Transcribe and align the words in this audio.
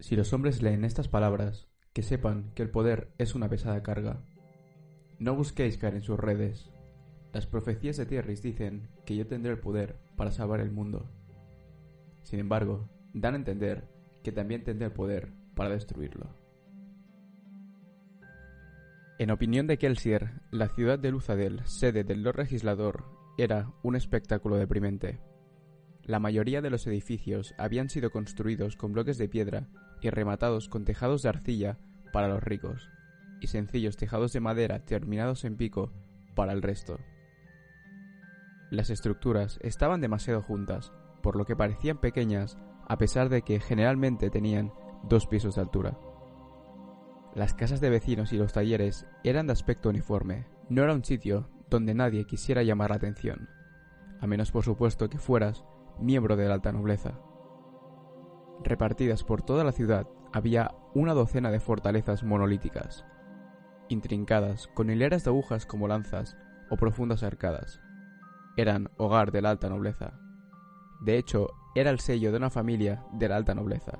Si 0.00 0.16
los 0.16 0.32
hombres 0.32 0.62
leen 0.62 0.84
estas 0.84 1.08
palabras, 1.08 1.68
que 1.92 2.02
sepan 2.02 2.52
que 2.54 2.62
el 2.62 2.70
poder 2.70 3.12
es 3.18 3.34
una 3.34 3.50
pesada 3.50 3.82
carga. 3.82 4.22
No 5.18 5.34
busquéis 5.34 5.76
caer 5.76 5.94
en 5.94 6.02
sus 6.02 6.18
redes. 6.18 6.70
Las 7.34 7.46
profecías 7.46 7.98
de 7.98 8.06
Tierris 8.06 8.42
dicen 8.42 8.88
que 9.04 9.14
yo 9.14 9.26
tendré 9.26 9.52
el 9.52 9.58
poder 9.58 9.96
para 10.16 10.30
salvar 10.30 10.60
el 10.60 10.70
mundo. 10.70 11.10
Sin 12.22 12.40
embargo, 12.40 12.88
dan 13.12 13.34
a 13.34 13.36
entender 13.36 13.88
que 14.22 14.32
también 14.32 14.64
tendré 14.64 14.86
el 14.86 14.92
poder 14.92 15.32
para 15.54 15.68
destruirlo. 15.68 16.34
En 19.18 19.30
opinión 19.30 19.66
de 19.66 19.76
Kelsier, 19.76 20.40
la 20.50 20.68
ciudad 20.68 20.98
de 20.98 21.10
Luzadel, 21.10 21.60
sede 21.66 22.04
del 22.04 22.22
Lord 22.22 22.38
Legislador, 22.38 23.04
era 23.36 23.70
un 23.82 23.96
espectáculo 23.96 24.56
deprimente. 24.56 25.20
La 26.02 26.20
mayoría 26.20 26.62
de 26.62 26.70
los 26.70 26.86
edificios 26.86 27.54
habían 27.58 27.90
sido 27.90 28.10
construidos 28.10 28.76
con 28.76 28.92
bloques 28.92 29.18
de 29.18 29.28
piedra 29.28 29.68
y 30.00 30.10
rematados 30.10 30.68
con 30.68 30.84
tejados 30.84 31.22
de 31.22 31.28
arcilla 31.28 31.78
para 32.12 32.28
los 32.28 32.42
ricos, 32.42 32.90
y 33.40 33.46
sencillos 33.46 33.96
tejados 33.96 34.32
de 34.32 34.40
madera 34.40 34.84
terminados 34.84 35.44
en 35.44 35.56
pico 35.56 35.92
para 36.34 36.52
el 36.52 36.62
resto. 36.62 36.98
Las 38.70 38.90
estructuras 38.90 39.58
estaban 39.62 40.00
demasiado 40.00 40.42
juntas, 40.42 40.92
por 41.22 41.36
lo 41.36 41.44
que 41.44 41.56
parecían 41.56 41.98
pequeñas 41.98 42.56
a 42.86 42.98
pesar 42.98 43.28
de 43.28 43.42
que 43.42 43.60
generalmente 43.60 44.30
tenían 44.30 44.72
dos 45.04 45.26
pisos 45.26 45.54
de 45.54 45.60
altura. 45.60 45.98
Las 47.34 47.54
casas 47.54 47.80
de 47.80 47.90
vecinos 47.90 48.32
y 48.32 48.36
los 48.36 48.52
talleres 48.52 49.06
eran 49.22 49.46
de 49.46 49.52
aspecto 49.52 49.88
uniforme. 49.88 50.46
No 50.68 50.82
era 50.82 50.94
un 50.94 51.04
sitio 51.04 51.48
donde 51.68 51.94
nadie 51.94 52.26
quisiera 52.26 52.62
llamar 52.62 52.90
la 52.90 52.96
atención, 52.96 53.48
a 54.20 54.26
menos 54.26 54.50
por 54.50 54.64
supuesto 54.64 55.08
que 55.08 55.18
fueras 55.18 55.64
miembro 56.00 56.36
de 56.36 56.48
la 56.48 56.54
alta 56.54 56.72
nobleza. 56.72 57.20
Repartidas 58.62 59.24
por 59.24 59.42
toda 59.42 59.64
la 59.64 59.72
ciudad 59.72 60.06
había 60.32 60.74
una 60.94 61.14
docena 61.14 61.50
de 61.50 61.60
fortalezas 61.60 62.22
monolíticas, 62.22 63.04
intrincadas 63.88 64.68
con 64.68 64.90
hileras 64.90 65.24
de 65.24 65.30
agujas 65.30 65.66
como 65.66 65.88
lanzas 65.88 66.36
o 66.70 66.76
profundas 66.76 67.22
arcadas. 67.22 67.80
Eran 68.56 68.90
hogar 68.96 69.32
de 69.32 69.42
la 69.42 69.50
alta 69.50 69.68
nobleza. 69.68 70.18
De 71.00 71.16
hecho, 71.16 71.48
era 71.74 71.90
el 71.90 72.00
sello 72.00 72.30
de 72.30 72.36
una 72.36 72.50
familia 72.50 73.04
de 73.12 73.28
la 73.28 73.36
alta 73.36 73.54
nobleza. 73.54 73.98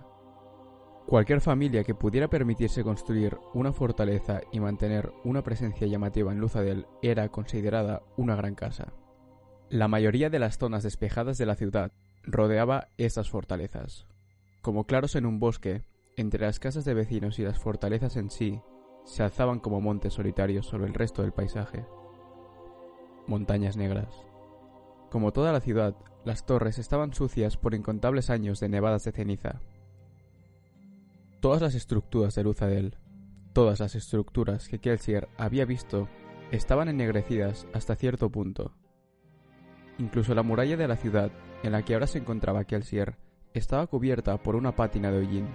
Cualquier 1.06 1.40
familia 1.40 1.82
que 1.82 1.94
pudiera 1.94 2.28
permitirse 2.28 2.84
construir 2.84 3.38
una 3.54 3.72
fortaleza 3.72 4.42
y 4.52 4.60
mantener 4.60 5.12
una 5.24 5.42
presencia 5.42 5.86
llamativa 5.86 6.30
en 6.30 6.38
Luzadel 6.38 6.86
era 7.02 7.28
considerada 7.30 8.02
una 8.16 8.36
gran 8.36 8.54
casa. 8.54 8.92
La 9.70 9.88
mayoría 9.88 10.30
de 10.30 10.38
las 10.38 10.58
zonas 10.58 10.82
despejadas 10.82 11.38
de 11.38 11.46
la 11.46 11.54
ciudad 11.54 11.92
rodeaba 12.22 12.88
estas 12.96 13.30
fortalezas, 13.30 14.06
como 14.62 14.84
claros 14.84 15.16
en 15.16 15.26
un 15.26 15.38
bosque, 15.38 15.84
entre 16.16 16.44
las 16.44 16.60
casas 16.60 16.84
de 16.84 16.94
vecinos 16.94 17.38
y 17.38 17.42
las 17.42 17.58
fortalezas 17.58 18.16
en 18.16 18.30
sí, 18.30 18.60
se 19.04 19.22
alzaban 19.22 19.58
como 19.58 19.80
montes 19.80 20.14
solitarios 20.14 20.66
sobre 20.66 20.86
el 20.86 20.94
resto 20.94 21.22
del 21.22 21.32
paisaje. 21.32 21.86
Montañas 23.26 23.76
negras. 23.76 24.14
Como 25.10 25.32
toda 25.32 25.52
la 25.52 25.60
ciudad, 25.60 25.96
las 26.24 26.44
torres 26.44 26.78
estaban 26.78 27.14
sucias 27.14 27.56
por 27.56 27.74
incontables 27.74 28.30
años 28.30 28.60
de 28.60 28.68
nevadas 28.68 29.04
de 29.04 29.12
ceniza. 29.12 29.60
Todas 31.40 31.62
las 31.62 31.74
estructuras 31.74 32.34
de 32.34 32.44
Luzadel, 32.44 32.98
todas 33.54 33.80
las 33.80 33.94
estructuras 33.94 34.68
que 34.68 34.78
Kelsier 34.78 35.28
había 35.38 35.64
visto, 35.64 36.08
estaban 36.50 36.88
ennegrecidas 36.88 37.66
hasta 37.72 37.96
cierto 37.96 38.30
punto. 38.30 38.72
Incluso 39.98 40.34
la 40.34 40.42
muralla 40.42 40.76
de 40.76 40.88
la 40.88 40.96
ciudad, 40.96 41.30
en 41.62 41.72
la 41.72 41.82
que 41.82 41.94
ahora 41.94 42.06
se 42.06 42.18
encontraba 42.18 42.64
Kelsier, 42.64 43.16
estaba 43.54 43.86
cubierta 43.86 44.36
por 44.36 44.56
una 44.56 44.74
pátina 44.76 45.10
de 45.10 45.18
hollín. 45.18 45.46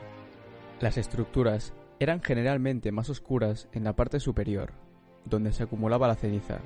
Las 0.80 0.98
estructuras 0.98 1.74
eran 2.00 2.22
generalmente 2.22 2.92
más 2.92 3.10
oscuras 3.10 3.70
en 3.72 3.84
la 3.84 3.96
parte 3.96 4.20
superior, 4.20 4.74
donde 5.24 5.54
se 5.54 5.64
acumulaba 5.64 6.08
la 6.08 6.16
ceniza, 6.16 6.60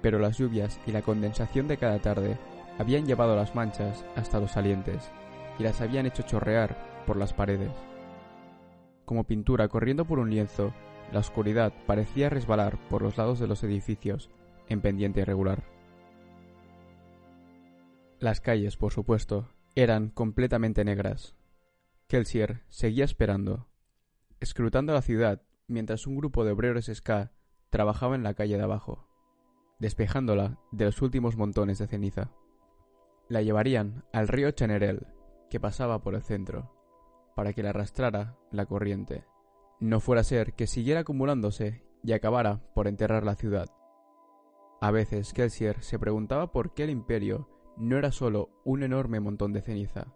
pero 0.00 0.18
las 0.18 0.38
lluvias 0.38 0.80
y 0.86 0.92
la 0.92 1.02
condensación 1.02 1.68
de 1.68 1.76
cada 1.76 1.98
tarde 1.98 2.38
habían 2.78 3.06
llevado 3.06 3.36
las 3.36 3.54
manchas 3.54 4.04
hasta 4.16 4.40
los 4.40 4.52
salientes 4.52 5.10
y 5.58 5.62
las 5.62 5.80
habían 5.80 6.06
hecho 6.06 6.22
chorrear 6.22 6.76
por 7.06 7.16
las 7.16 7.34
paredes. 7.34 7.72
Como 9.04 9.24
pintura 9.24 9.68
corriendo 9.68 10.06
por 10.06 10.18
un 10.18 10.30
lienzo, 10.30 10.72
la 11.12 11.18
oscuridad 11.18 11.72
parecía 11.86 12.30
resbalar 12.30 12.78
por 12.88 13.02
los 13.02 13.18
lados 13.18 13.38
de 13.38 13.48
los 13.48 13.62
edificios 13.64 14.30
en 14.68 14.80
pendiente 14.80 15.20
irregular. 15.20 15.64
Las 18.20 18.40
calles, 18.40 18.76
por 18.76 18.92
supuesto, 18.92 19.48
eran 19.74 20.10
completamente 20.10 20.84
negras. 20.84 21.36
Kelsier 22.08 22.64
seguía 22.68 23.04
esperando, 23.04 23.68
escrutando 24.40 24.92
la 24.92 25.02
ciudad 25.02 25.42
mientras 25.68 26.06
un 26.06 26.16
grupo 26.16 26.44
de 26.44 26.52
obreros 26.52 26.90
ska 26.92 27.32
trabajaba 27.70 28.16
en 28.16 28.24
la 28.24 28.34
calle 28.34 28.56
de 28.56 28.64
abajo, 28.64 29.06
despejándola 29.78 30.58
de 30.72 30.86
los 30.86 31.00
últimos 31.02 31.36
montones 31.36 31.78
de 31.78 31.86
ceniza. 31.86 32.32
La 33.28 33.42
llevarían 33.42 34.04
al 34.12 34.26
río 34.26 34.50
Chanerel, 34.50 35.06
que 35.48 35.60
pasaba 35.60 36.02
por 36.02 36.14
el 36.16 36.22
centro, 36.22 36.74
para 37.36 37.52
que 37.52 37.62
la 37.62 37.70
arrastrara 37.70 38.36
la 38.50 38.66
corriente. 38.66 39.24
No 39.78 40.00
fuera 40.00 40.22
a 40.22 40.24
ser 40.24 40.54
que 40.54 40.66
siguiera 40.66 41.00
acumulándose 41.00 41.84
y 42.02 42.12
acabara 42.12 42.60
por 42.74 42.88
enterrar 42.88 43.24
la 43.24 43.36
ciudad. 43.36 43.68
A 44.80 44.90
veces 44.90 45.32
Kelsier 45.32 45.82
se 45.82 45.98
preguntaba 45.98 46.50
por 46.50 46.74
qué 46.74 46.84
el 46.84 46.90
imperio 46.90 47.48
no 47.80 47.96
era 47.96 48.12
solo 48.12 48.50
un 48.62 48.82
enorme 48.82 49.20
montón 49.20 49.54
de 49.54 49.62
ceniza. 49.62 50.08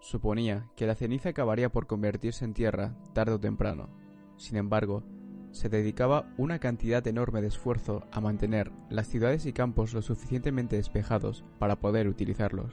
Suponía 0.00 0.70
que 0.76 0.86
la 0.86 0.94
ceniza 0.94 1.28
acabaría 1.28 1.70
por 1.70 1.86
convertirse 1.86 2.46
en 2.46 2.54
tierra 2.54 2.96
tarde 3.12 3.34
o 3.34 3.38
temprano. 3.38 3.90
Sin 4.36 4.56
embargo, 4.56 5.04
se 5.50 5.68
dedicaba 5.68 6.32
una 6.38 6.58
cantidad 6.58 7.06
enorme 7.06 7.42
de 7.42 7.48
esfuerzo 7.48 8.06
a 8.12 8.22
mantener 8.22 8.72
las 8.88 9.08
ciudades 9.08 9.44
y 9.44 9.52
campos 9.52 9.92
lo 9.92 10.00
suficientemente 10.00 10.76
despejados 10.76 11.44
para 11.58 11.80
poder 11.80 12.08
utilizarlos. 12.08 12.72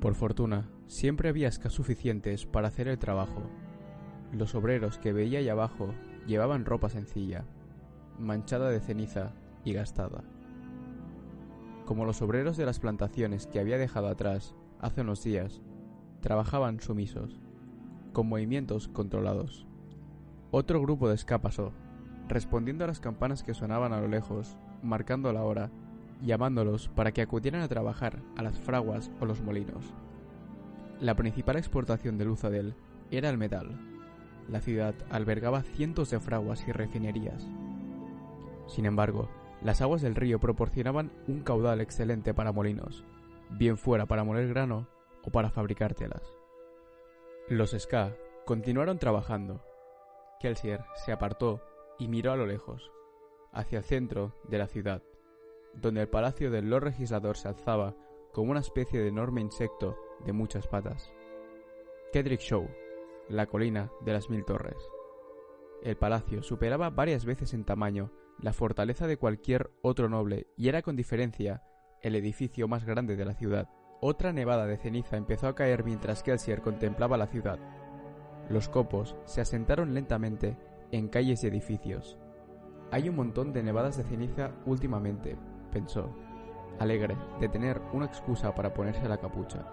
Por 0.00 0.16
fortuna, 0.16 0.68
siempre 0.88 1.28
había 1.28 1.46
escas 1.46 1.72
suficientes 1.72 2.44
para 2.44 2.68
hacer 2.68 2.88
el 2.88 2.98
trabajo. 2.98 3.42
Los 4.32 4.56
obreros 4.56 4.98
que 4.98 5.12
veía 5.12 5.38
allá 5.38 5.52
abajo 5.52 5.94
llevaban 6.26 6.64
ropa 6.64 6.88
sencilla, 6.88 7.44
manchada 8.18 8.70
de 8.70 8.80
ceniza 8.80 9.32
y 9.64 9.74
gastada 9.74 10.24
como 11.84 12.04
los 12.04 12.22
obreros 12.22 12.56
de 12.56 12.66
las 12.66 12.78
plantaciones 12.78 13.46
que 13.46 13.60
había 13.60 13.78
dejado 13.78 14.08
atrás 14.08 14.54
hace 14.80 15.00
unos 15.00 15.22
días, 15.22 15.60
trabajaban 16.20 16.80
sumisos, 16.80 17.40
con 18.12 18.28
movimientos 18.28 18.88
controlados. 18.88 19.66
Otro 20.50 20.80
grupo 20.80 21.08
de 21.08 21.16
ska 21.16 21.40
pasó, 21.40 21.72
respondiendo 22.28 22.84
a 22.84 22.86
las 22.86 23.00
campanas 23.00 23.42
que 23.42 23.54
sonaban 23.54 23.92
a 23.92 24.00
lo 24.00 24.08
lejos, 24.08 24.56
marcando 24.82 25.32
la 25.32 25.42
hora, 25.42 25.70
llamándolos 26.22 26.88
para 26.88 27.12
que 27.12 27.22
acudieran 27.22 27.62
a 27.62 27.68
trabajar 27.68 28.20
a 28.36 28.42
las 28.42 28.58
fraguas 28.58 29.10
o 29.20 29.26
los 29.26 29.40
molinos. 29.40 29.94
La 31.00 31.16
principal 31.16 31.56
exportación 31.56 32.16
de 32.16 32.24
Luzadel 32.24 32.74
era 33.10 33.28
el 33.28 33.38
metal. 33.38 33.76
La 34.48 34.60
ciudad 34.60 34.94
albergaba 35.10 35.62
cientos 35.62 36.10
de 36.10 36.20
fraguas 36.20 36.64
y 36.68 36.72
refinerías. 36.72 37.48
Sin 38.66 38.86
embargo, 38.86 39.28
las 39.64 39.80
aguas 39.80 40.02
del 40.02 40.14
río 40.14 40.40
proporcionaban 40.40 41.12
un 41.28 41.42
caudal 41.42 41.80
excelente 41.80 42.34
para 42.34 42.52
molinos, 42.52 43.04
bien 43.50 43.76
fuera 43.76 44.06
para 44.06 44.24
moler 44.24 44.48
grano 44.48 44.88
o 45.22 45.30
para 45.30 45.50
fabricar 45.50 45.94
telas. 45.94 46.34
Los 47.48 47.70
Ska 47.70 48.16
continuaron 48.44 48.98
trabajando. 48.98 49.64
Kelsier 50.40 50.84
se 51.04 51.12
apartó 51.12 51.62
y 51.98 52.08
miró 52.08 52.32
a 52.32 52.36
lo 52.36 52.46
lejos, 52.46 52.90
hacia 53.52 53.78
el 53.78 53.84
centro 53.84 54.34
de 54.48 54.58
la 54.58 54.66
ciudad, 54.66 55.02
donde 55.74 56.00
el 56.00 56.08
palacio 56.08 56.50
del 56.50 56.68
Lord 56.68 56.86
Legislador 56.86 57.36
se 57.36 57.48
alzaba 57.48 57.94
como 58.32 58.50
una 58.50 58.60
especie 58.60 59.00
de 59.00 59.08
enorme 59.08 59.40
insecto 59.40 59.96
de 60.24 60.32
muchas 60.32 60.66
patas. 60.66 61.12
Kedrick 62.12 62.40
Show, 62.40 62.68
la 63.28 63.46
colina 63.46 63.92
de 64.00 64.12
las 64.12 64.28
mil 64.28 64.44
torres. 64.44 64.90
El 65.82 65.96
palacio 65.96 66.42
superaba 66.42 66.90
varias 66.90 67.24
veces 67.24 67.54
en 67.54 67.64
tamaño 67.64 68.10
la 68.40 68.52
fortaleza 68.52 69.06
de 69.06 69.16
cualquier 69.16 69.70
otro 69.82 70.08
noble 70.08 70.46
y 70.56 70.68
era 70.68 70.82
con 70.82 70.96
diferencia 70.96 71.62
el 72.02 72.16
edificio 72.16 72.68
más 72.68 72.84
grande 72.84 73.16
de 73.16 73.24
la 73.24 73.34
ciudad. 73.34 73.68
Otra 74.00 74.32
nevada 74.32 74.66
de 74.66 74.78
ceniza 74.78 75.16
empezó 75.16 75.46
a 75.46 75.54
caer 75.54 75.84
mientras 75.84 76.22
Kelsier 76.22 76.60
contemplaba 76.60 77.16
la 77.16 77.28
ciudad. 77.28 77.58
Los 78.48 78.68
copos 78.68 79.16
se 79.24 79.40
asentaron 79.40 79.94
lentamente 79.94 80.56
en 80.90 81.08
calles 81.08 81.44
y 81.44 81.46
edificios. 81.46 82.18
Hay 82.90 83.08
un 83.08 83.16
montón 83.16 83.52
de 83.52 83.62
nevadas 83.62 83.96
de 83.96 84.04
ceniza 84.04 84.50
últimamente, 84.66 85.36
pensó, 85.72 86.14
alegre 86.78 87.16
de 87.40 87.48
tener 87.48 87.80
una 87.92 88.06
excusa 88.06 88.54
para 88.54 88.74
ponerse 88.74 89.08
la 89.08 89.18
capucha. 89.18 89.64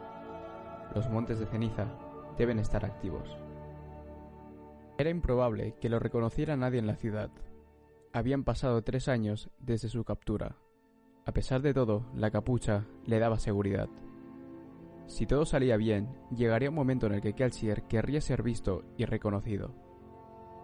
Los 0.96 1.10
montes 1.10 1.40
de 1.40 1.48
ceniza 1.48 1.88
deben 2.38 2.60
estar 2.60 2.86
activos. 2.86 3.38
Era 4.98 5.10
improbable 5.10 5.76
que 5.80 5.90
lo 5.90 6.00
reconociera 6.00 6.56
nadie 6.56 6.80
en 6.80 6.88
la 6.88 6.96
ciudad. 6.96 7.30
Habían 8.12 8.44
pasado 8.44 8.82
tres 8.82 9.08
años 9.08 9.52
desde 9.60 9.88
su 9.88 10.04
captura. 10.04 10.56
A 11.28 11.32
pesar 11.32 11.62
de 11.62 11.76
todo, 11.76 12.08
la 12.16 12.32
capucha 12.32 12.88
le 13.06 13.20
daba 13.20 13.38
seguridad. 13.38 13.88
Si 15.06 15.28
todo 15.28 15.46
salía 15.46 15.78
bien, 15.78 16.18
llegaría 16.36 16.70
un 16.70 16.76
momento 16.76 17.06
en 17.06 17.14
el 17.14 17.22
que 17.22 17.34
Kelsier 17.34 17.84
querría 17.84 18.20
ser 18.20 18.42
visto 18.42 18.84
y 18.98 19.06
reconocido. 19.06 19.76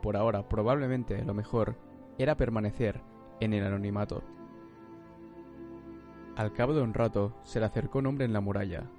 Por 0.01 0.17
ahora, 0.17 0.49
probablemente 0.49 1.23
lo 1.23 1.35
mejor 1.35 1.77
era 2.17 2.35
permanecer 2.35 3.01
en 3.39 3.53
el 3.53 3.63
anonimato. 3.63 4.23
Al 6.35 6.51
cabo 6.51 6.73
de 6.73 6.81
un 6.81 6.95
rato, 6.95 7.37
se 7.43 7.59
le 7.59 7.67
acercó 7.67 7.99
un 7.99 8.07
hombre 8.07 8.25
en 8.25 8.33
la 8.33 8.41
muralla. 8.41 8.89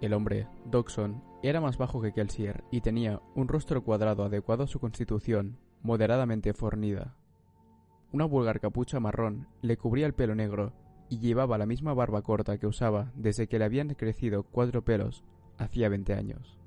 El 0.00 0.12
hombre, 0.12 0.48
Doxon, 0.64 1.22
era 1.40 1.60
más 1.60 1.78
bajo 1.78 2.02
que 2.02 2.12
Kelsier 2.12 2.64
y 2.72 2.80
tenía 2.80 3.22
un 3.36 3.46
rostro 3.46 3.84
cuadrado 3.84 4.24
adecuado 4.24 4.64
a 4.64 4.66
su 4.66 4.80
constitución, 4.80 5.58
moderadamente 5.82 6.52
fornida. 6.52 7.14
Una 8.16 8.24
vulgar 8.24 8.60
capucha 8.60 8.98
marrón 8.98 9.46
le 9.60 9.76
cubría 9.76 10.06
el 10.06 10.14
pelo 10.14 10.34
negro 10.34 10.72
y 11.10 11.18
llevaba 11.18 11.58
la 11.58 11.66
misma 11.66 11.92
barba 11.92 12.22
corta 12.22 12.56
que 12.56 12.66
usaba 12.66 13.12
desde 13.14 13.46
que 13.46 13.58
le 13.58 13.66
habían 13.66 13.90
crecido 13.90 14.44
cuatro 14.44 14.82
pelos 14.82 15.22
hacía 15.58 15.90
veinte 15.90 16.14
años. 16.14 16.58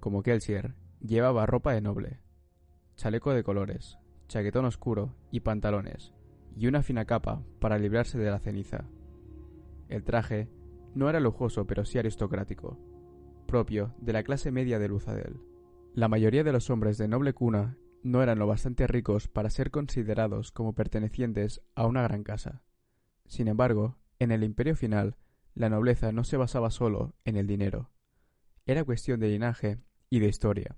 Como 0.00 0.24
Kelsier, 0.24 0.74
llevaba 1.00 1.46
ropa 1.46 1.72
de 1.74 1.80
noble, 1.80 2.18
chaleco 2.96 3.34
de 3.34 3.44
colores, 3.44 4.00
chaquetón 4.26 4.64
oscuro 4.64 5.14
y 5.30 5.38
pantalones, 5.38 6.12
y 6.56 6.66
una 6.66 6.82
fina 6.82 7.04
capa 7.04 7.44
para 7.60 7.78
librarse 7.78 8.18
de 8.18 8.28
la 8.28 8.40
ceniza. 8.40 8.88
El 9.88 10.02
traje 10.02 10.48
no 10.92 11.08
era 11.08 11.20
lujoso 11.20 11.68
pero 11.68 11.84
sí 11.84 12.00
aristocrático, 12.00 12.80
propio 13.46 13.94
de 14.00 14.12
la 14.12 14.24
clase 14.24 14.50
media 14.50 14.80
de 14.80 14.88
Luzadel. 14.88 15.38
La 15.94 16.08
mayoría 16.08 16.42
de 16.42 16.50
los 16.50 16.68
hombres 16.68 16.98
de 16.98 17.06
noble 17.06 17.32
cuna 17.32 17.76
no 18.02 18.22
eran 18.22 18.38
lo 18.38 18.46
bastante 18.46 18.86
ricos 18.86 19.28
para 19.28 19.50
ser 19.50 19.70
considerados 19.70 20.52
como 20.52 20.74
pertenecientes 20.74 21.62
a 21.74 21.86
una 21.86 22.02
gran 22.02 22.22
casa. 22.22 22.62
Sin 23.26 23.48
embargo, 23.48 23.96
en 24.18 24.32
el 24.32 24.44
imperio 24.44 24.76
final, 24.76 25.16
la 25.54 25.68
nobleza 25.68 26.12
no 26.12 26.24
se 26.24 26.36
basaba 26.36 26.70
solo 26.70 27.14
en 27.24 27.36
el 27.36 27.46
dinero. 27.46 27.90
Era 28.66 28.84
cuestión 28.84 29.20
de 29.20 29.28
linaje 29.28 29.78
y 30.10 30.20
de 30.20 30.28
historia. 30.28 30.76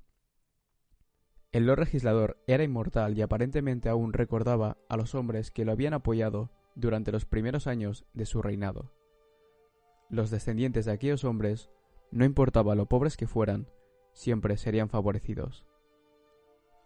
El 1.52 1.66
Lord 1.66 1.80
Legislador 1.80 2.40
era 2.46 2.62
inmortal 2.62 3.18
y 3.18 3.22
aparentemente 3.22 3.88
aún 3.88 4.12
recordaba 4.12 4.78
a 4.88 4.96
los 4.96 5.14
hombres 5.14 5.50
que 5.50 5.64
lo 5.64 5.72
habían 5.72 5.94
apoyado 5.94 6.50
durante 6.76 7.10
los 7.12 7.24
primeros 7.24 7.66
años 7.66 8.06
de 8.14 8.26
su 8.26 8.40
reinado. 8.40 8.92
Los 10.08 10.30
descendientes 10.30 10.84
de 10.84 10.92
aquellos 10.92 11.24
hombres, 11.24 11.70
no 12.10 12.24
importaba 12.24 12.74
lo 12.74 12.86
pobres 12.86 13.16
que 13.16 13.26
fueran, 13.26 13.68
siempre 14.12 14.56
serían 14.56 14.88
favorecidos. 14.88 15.66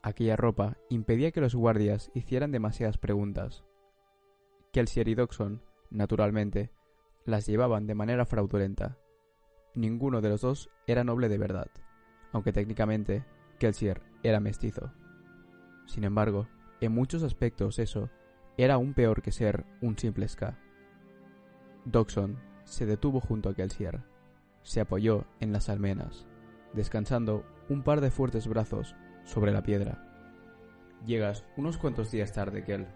Aquella 0.04 0.36
ropa 0.36 0.76
impedía 0.90 1.32
que 1.32 1.40
los 1.40 1.54
guardias 1.54 2.10
hicieran 2.12 2.52
demasiadas 2.52 2.98
preguntas. 2.98 3.64
Kelsier 4.70 5.08
y 5.08 5.14
Doxon, 5.14 5.62
naturalmente, 5.88 6.70
las 7.24 7.46
llevaban 7.46 7.86
de 7.86 7.94
manera 7.94 8.26
fraudulenta. 8.26 8.98
Ninguno 9.74 10.20
de 10.20 10.28
los 10.28 10.42
dos 10.42 10.68
era 10.86 11.04
noble 11.04 11.30
de 11.30 11.38
verdad, 11.38 11.70
aunque 12.32 12.52
técnicamente 12.52 13.24
Kelsier 13.58 14.02
era 14.22 14.40
mestizo. 14.40 14.92
Sin 15.86 16.04
embargo, 16.04 16.48
en 16.82 16.92
muchos 16.92 17.22
aspectos 17.22 17.78
eso 17.78 18.10
era 18.58 18.74
aún 18.74 18.92
peor 18.92 19.22
que 19.22 19.32
ser 19.32 19.64
un 19.80 19.96
simple 19.96 20.28
ska. 20.28 20.58
Doxon 21.86 22.38
se 22.64 22.84
detuvo 22.84 23.20
junto 23.20 23.48
a 23.48 23.54
Kelsier. 23.54 24.02
Se 24.64 24.82
apoyó 24.82 25.24
en 25.40 25.50
las 25.50 25.70
almenas, 25.70 26.26
descansando 26.74 27.42
un 27.70 27.82
par 27.82 28.02
de 28.02 28.10
fuertes 28.10 28.46
brazos 28.46 28.94
sobre 29.24 29.52
la 29.52 29.62
piedra. 29.62 29.98
Llegas 31.04 31.44
unos 31.56 31.76
cuantos 31.76 32.10
días 32.10 32.32
tarde, 32.32 32.64
Kel. 32.64 32.86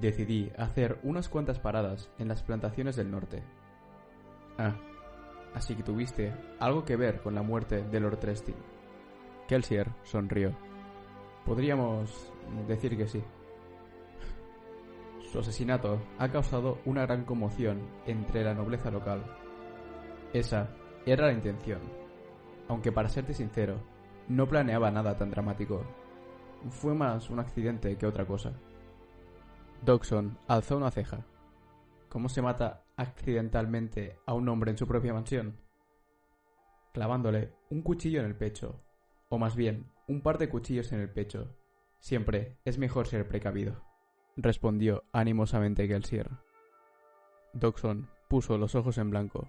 Decidí 0.00 0.52
hacer 0.56 1.00
unas 1.02 1.28
cuantas 1.28 1.58
paradas 1.58 2.10
en 2.18 2.28
las 2.28 2.42
plantaciones 2.42 2.94
del 2.96 3.10
norte. 3.10 3.42
Ah, 4.58 4.76
así 5.54 5.74
que 5.74 5.82
tuviste 5.82 6.32
algo 6.60 6.84
que 6.84 6.96
ver 6.96 7.20
con 7.22 7.34
la 7.34 7.42
muerte 7.42 7.82
de 7.82 8.00
Lord 8.00 8.18
Trestin. 8.18 8.54
Kelsier 9.48 9.88
sonrió. 10.04 10.56
Podríamos 11.44 12.32
decir 12.68 12.96
que 12.96 13.08
sí. 13.08 13.22
Su 15.32 15.40
asesinato 15.40 16.00
ha 16.18 16.28
causado 16.28 16.78
una 16.84 17.02
gran 17.02 17.24
conmoción 17.24 17.80
entre 18.06 18.44
la 18.44 18.54
nobleza 18.54 18.90
local. 18.90 19.24
Esa 20.32 20.68
era 21.04 21.26
la 21.26 21.32
intención, 21.32 21.80
aunque 22.68 22.92
para 22.92 23.08
serte 23.08 23.34
sincero, 23.34 23.80
no 24.28 24.48
planeaba 24.48 24.90
nada 24.90 25.16
tan 25.16 25.30
dramático. 25.30 25.82
Fue 26.70 26.94
más 26.94 27.30
un 27.30 27.40
accidente 27.40 27.96
que 27.96 28.06
otra 28.06 28.24
cosa. 28.24 28.52
Dodson 29.84 30.38
alzó 30.46 30.76
una 30.76 30.90
ceja. 30.90 31.24
¿Cómo 32.08 32.28
se 32.28 32.42
mata 32.42 32.84
accidentalmente 32.96 34.18
a 34.26 34.34
un 34.34 34.48
hombre 34.48 34.70
en 34.70 34.78
su 34.78 34.86
propia 34.86 35.14
mansión? 35.14 35.56
Clavándole 36.92 37.54
un 37.70 37.82
cuchillo 37.82 38.20
en 38.20 38.26
el 38.26 38.36
pecho, 38.36 38.80
o 39.28 39.38
más 39.38 39.56
bien, 39.56 39.90
un 40.06 40.20
par 40.20 40.38
de 40.38 40.48
cuchillos 40.48 40.92
en 40.92 41.00
el 41.00 41.10
pecho. 41.10 41.56
Siempre 41.98 42.58
es 42.64 42.78
mejor 42.78 43.06
ser 43.06 43.26
precavido, 43.26 43.82
respondió 44.36 45.04
animosamente 45.12 45.88
Gelsier. 45.88 46.30
Dodson 47.54 48.08
puso 48.28 48.58
los 48.58 48.74
ojos 48.74 48.98
en 48.98 49.10
blanco. 49.10 49.48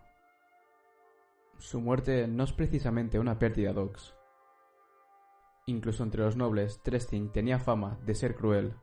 Su 1.57 1.79
muerte 1.79 2.27
no 2.27 2.43
es 2.43 2.53
precisamente 2.53 3.19
una 3.19 3.39
pérdida, 3.39 3.73
Dox. 3.73 4.15
Incluso 5.65 6.03
entre 6.03 6.23
los 6.23 6.35
nobles, 6.35 6.81
Tresting 6.83 7.31
tenía 7.31 7.59
fama 7.59 7.97
de 8.05 8.15
ser 8.15 8.35
cruel. 8.35 8.75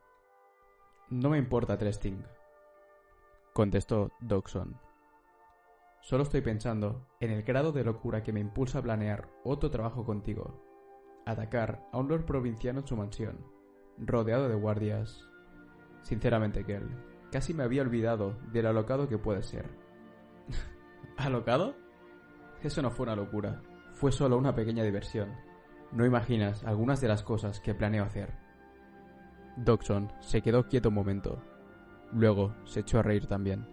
No 1.08 1.30
me 1.30 1.38
importa, 1.38 1.76
Tresting, 1.76 2.24
contestó 3.52 4.10
Dodson. 4.20 4.78
Solo 6.00 6.22
estoy 6.22 6.40
pensando 6.40 7.06
en 7.20 7.30
el 7.30 7.42
grado 7.42 7.72
de 7.72 7.84
locura 7.84 8.22
que 8.22 8.32
me 8.32 8.40
impulsa 8.40 8.78
a 8.78 8.82
planear 8.82 9.28
otro 9.44 9.70
trabajo 9.70 10.04
contigo 10.04 10.70
atacar 11.26 11.86
a 11.92 11.98
un 11.98 12.08
lord 12.08 12.24
provinciano 12.24 12.80
en 12.80 12.86
su 12.86 12.96
mansión, 12.96 13.38
rodeado 13.98 14.48
de 14.48 14.54
guardias. 14.54 15.28
Sinceramente, 16.02 16.64
Kel, 16.64 16.88
casi 17.30 17.54
me 17.54 17.62
había 17.62 17.82
olvidado 17.82 18.36
del 18.52 18.66
alocado 18.66 19.08
que 19.08 19.18
puede 19.18 19.42
ser. 19.42 19.66
¿Alocado? 21.16 21.76
Eso 22.62 22.82
no 22.82 22.90
fue 22.90 23.04
una 23.04 23.16
locura, 23.16 23.62
fue 23.92 24.12
solo 24.12 24.36
una 24.36 24.54
pequeña 24.54 24.82
diversión. 24.82 25.30
No 25.92 26.06
imaginas 26.06 26.64
algunas 26.64 27.00
de 27.00 27.08
las 27.08 27.22
cosas 27.22 27.60
que 27.60 27.74
planeo 27.74 28.04
hacer. 28.04 28.32
Dodson 29.56 30.12
se 30.20 30.40
quedó 30.42 30.68
quieto 30.68 30.88
un 30.88 30.94
momento. 30.94 31.42
Luego 32.12 32.54
se 32.64 32.80
echó 32.80 32.98
a 33.00 33.02
reír 33.02 33.26
también. 33.26 33.66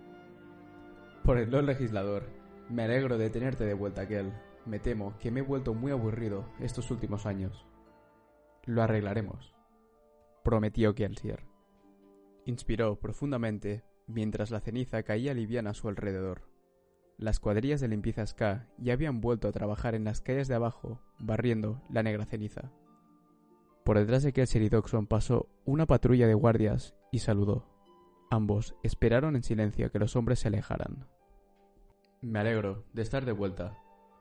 Por 1.23 1.37
el 1.37 1.51
Lord 1.51 1.65
Legislador, 1.65 2.23
me 2.69 2.83
alegro 2.83 3.17
de 3.17 3.29
tenerte 3.29 3.65
de 3.65 3.73
vuelta, 3.73 4.07
Kel. 4.07 4.33
Me 4.65 4.79
temo 4.79 5.17
que 5.19 5.31
me 5.31 5.39
he 5.39 5.43
vuelto 5.43 5.73
muy 5.73 5.91
aburrido 5.91 6.45
estos 6.59 6.91
últimos 6.91 7.25
años. 7.25 7.65
Lo 8.65 8.81
arreglaremos, 8.81 9.55
prometió 10.43 10.93
Kelsier. 10.93 11.45
Inspiró 12.45 12.99
profundamente 12.99 13.83
mientras 14.07 14.51
la 14.51 14.59
ceniza 14.59 15.03
caía 15.03 15.33
liviana 15.33 15.69
a 15.69 15.73
su 15.73 15.87
alrededor. 15.87 16.56
Las 17.17 17.39
cuadrillas 17.39 17.81
de 17.81 17.87
limpieza 17.87 18.25
Ska 18.27 18.67
ya 18.77 18.93
habían 18.93 19.21
vuelto 19.21 19.47
a 19.47 19.51
trabajar 19.51 19.95
en 19.95 20.03
las 20.03 20.21
calles 20.21 20.47
de 20.47 20.53
abajo, 20.53 21.01
barriendo 21.17 21.81
la 21.89 22.03
negra 22.03 22.25
ceniza. 22.25 22.71
Por 23.83 23.97
detrás 23.97 24.21
de 24.21 24.33
Kelsier 24.33 24.63
y 24.63 24.69
Doxon 24.69 25.07
pasó 25.07 25.47
una 25.65 25.87
patrulla 25.87 26.27
de 26.27 26.35
guardias 26.35 26.93
y 27.11 27.19
saludó. 27.19 27.65
Ambos 28.29 28.75
esperaron 28.83 29.35
en 29.35 29.43
silencio 29.43 29.91
que 29.91 29.97
los 29.97 30.15
hombres 30.15 30.39
se 30.39 30.49
alejaran. 30.49 31.07
Me 32.21 32.39
alegro 32.39 32.83
de 32.93 33.01
estar 33.01 33.25
de 33.25 33.31
vuelta, 33.31 33.77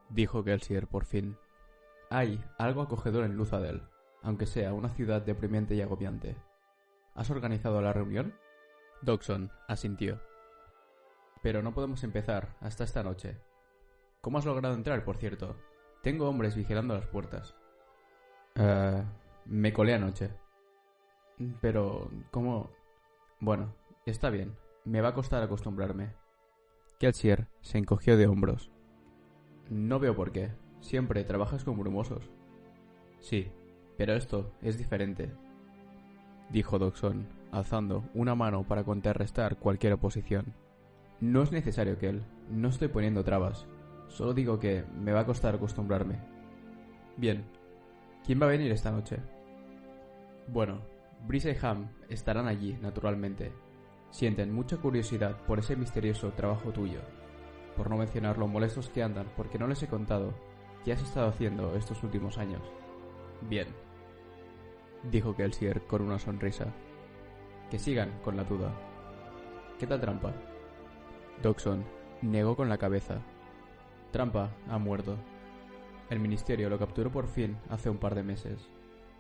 dijo 0.09 0.43
Gelsier 0.43 0.87
por 0.87 1.05
fin. 1.05 1.37
Hay 2.09 2.43
algo 2.59 2.81
acogedor 2.81 3.25
en 3.25 3.37
Luzadel, 3.37 3.83
aunque 4.23 4.47
sea 4.47 4.73
una 4.73 4.89
ciudad 4.89 5.21
deprimente 5.21 5.75
y 5.75 5.83
agobiante. 5.83 6.37
¿Has 7.15 7.31
organizado 7.31 7.83
la 7.83 7.93
reunión? 7.93 8.35
Dodson 9.03 9.51
asintió. 9.69 10.21
Pero 11.47 11.63
no 11.63 11.73
podemos 11.73 12.03
empezar 12.03 12.57
hasta 12.61 12.83
esta 12.83 13.05
noche. 13.05 13.37
¿Cómo 14.21 14.37
has 14.37 14.45
logrado 14.45 14.75
entrar, 14.75 15.05
por 15.05 15.17
cierto? 15.17 15.55
Tengo 16.03 16.29
hombres 16.29 16.57
vigilando 16.57 16.93
las 16.93 17.07
puertas. 17.07 17.55
Eh, 18.57 19.05
me 19.45 19.73
colé 19.73 19.95
anoche. 19.95 20.33
Pero, 21.61 22.11
¿cómo? 22.33 22.73
Bueno, 23.39 23.77
está 24.07 24.29
bien. 24.29 24.57
Me 24.85 25.01
va 25.01 25.11
a 25.11 25.15
costar 25.15 25.41
acostumbrarme. 25.41 26.15
Kelsier 26.99 27.47
se 27.61 27.79
encogió 27.79 28.17
de 28.17 28.27
hombros. 28.27 28.73
No 29.71 30.01
veo 30.01 30.17
por 30.17 30.33
qué. 30.33 30.51
Siempre 30.81 31.23
trabajas 31.23 31.63
con 31.63 31.79
brumosos. 31.79 32.29
Sí, 33.21 33.53
pero 33.97 34.15
esto 34.15 34.53
es 34.63 34.79
diferente, 34.79 35.31
dijo 36.51 36.81
Doxon, 36.81 37.29
alzando 37.53 38.03
una 38.15 38.35
mano 38.35 38.65
para 38.65 38.83
contrarrestar 38.83 39.59
cualquier 39.61 39.93
oposición. 39.93 40.66
No 41.21 41.43
es 41.43 41.53
necesario, 41.53 41.97
él. 42.01 42.23
No 42.51 42.69
estoy 42.69 42.89
poniendo 42.89 43.25
trabas. 43.25 43.67
Solo 44.09 44.35
digo 44.35 44.59
que 44.59 44.85
me 45.01 45.13
va 45.13 45.21
a 45.21 45.27
costar 45.27 45.55
acostumbrarme. 45.55 46.21
Bien. 47.17 47.45
¿Quién 48.25 48.41
va 48.41 48.47
a 48.47 48.51
venir 48.51 48.71
esta 48.73 48.91
noche? 48.91 49.19
Bueno, 50.49 50.81
Brisa 51.27 51.51
y 51.51 51.57
Ham 51.63 51.89
estarán 52.09 52.47
allí, 52.47 52.77
naturalmente. 52.81 53.53
Sienten 54.11 54.53
mucha 54.53 54.77
curiosidad 54.77 55.37
por 55.47 55.59
ese 55.59 55.77
misterioso 55.77 56.33
trabajo 56.33 56.71
tuyo. 56.71 57.01
Por 57.77 57.91
no 57.91 57.97
mencionar 57.97 58.39
lo 58.39 58.47
molestos 58.47 58.89
que 58.91 59.03
andan 59.03 59.27
porque 59.37 59.59
no 59.59 59.67
les 59.67 59.83
he 59.83 59.89
contado 59.89 60.35
qué 60.85 60.93
has 60.93 61.03
estado 61.03 61.29
haciendo 61.29 61.75
estos 61.77 62.03
últimos 62.03 62.39
años. 62.39 62.63
Bien, 63.49 63.67
dijo 65.11 65.35
Kelsier 65.35 65.83
con 65.87 66.03
una 66.03 66.19
sonrisa. 66.19 66.67
Que 67.71 67.79
sigan 67.79 68.21
con 68.23 68.37
la 68.37 68.45
duda. 68.45 68.73
¿Qué 69.79 69.87
tal 69.87 70.01
trampa? 70.01 70.33
Doxon 71.43 71.85
negó 72.23 72.57
con 72.57 72.69
la 72.69 72.79
cabeza. 72.79 73.21
Trampa 74.11 74.51
ha 74.69 74.79
muerto. 74.79 75.17
El 76.09 76.21
ministerio 76.21 76.71
lo 76.71 76.79
capturó 76.79 77.11
por 77.11 77.27
fin 77.27 77.59
hace 77.69 77.91
un 77.91 77.99
par 77.99 78.15
de 78.15 78.23
meses. 78.23 78.69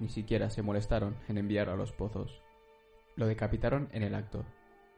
Ni 0.01 0.09
siquiera 0.09 0.51
se 0.51 0.63
molestaron 0.63 1.17
en 1.29 1.39
enviarlo 1.39 1.73
a 1.73 1.77
los 1.77 1.93
pozos. 1.93 2.43
Lo 3.17 3.27
decapitaron 3.27 3.89
en 3.93 4.03
el 4.03 4.15
acto. 4.15 4.45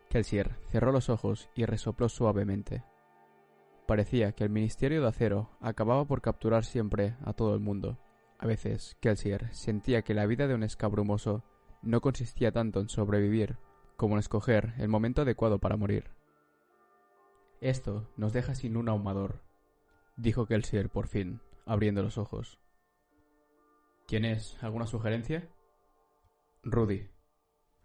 Kelsier 0.09 0.57
cerró 0.71 0.93
los 0.93 1.09
ojos 1.09 1.51
y 1.55 1.65
resopló 1.65 2.09
suavemente. 2.09 2.83
Parecía 3.87 4.33
que 4.33 4.45
el 4.45 4.51
Ministerio 4.51 5.01
de 5.01 5.09
Acero 5.09 5.51
acababa 5.61 6.05
por 6.05 6.21
capturar 6.21 6.65
siempre 6.65 7.15
a 7.25 7.33
todo 7.33 7.55
el 7.55 7.61
mundo. 7.61 7.99
A 8.39 8.47
veces, 8.47 8.97
Kelsier 9.01 9.53
sentía 9.55 10.03
que 10.03 10.15
la 10.15 10.27
vida 10.27 10.47
de 10.47 10.55
un 10.55 10.63
escabrumoso 10.63 11.43
no 11.83 12.01
consistía 12.01 12.53
tanto 12.53 12.81
en 12.81 12.89
sobrevivir 12.89 13.57
como 13.97 14.15
en 14.15 14.21
escoger 14.21 14.75
el 14.79 14.89
momento 14.89 15.23
adecuado 15.23 15.59
para 15.59 15.77
morir. 15.77 16.18
Esto 17.61 18.09
nos 18.17 18.33
deja 18.33 18.55
sin 18.55 18.77
un 18.77 18.88
ahumador, 18.88 19.43
dijo 20.17 20.47
Kelsier 20.47 20.91
por 20.91 21.09
fin, 21.09 21.41
abriendo 21.67 22.03
los 22.05 22.17
ojos. 22.17 22.61
¿Quién 24.07 24.25
es? 24.25 24.62
¿Alguna 24.62 24.87
sugerencia? 24.87 25.49
Rudy, 26.62 27.11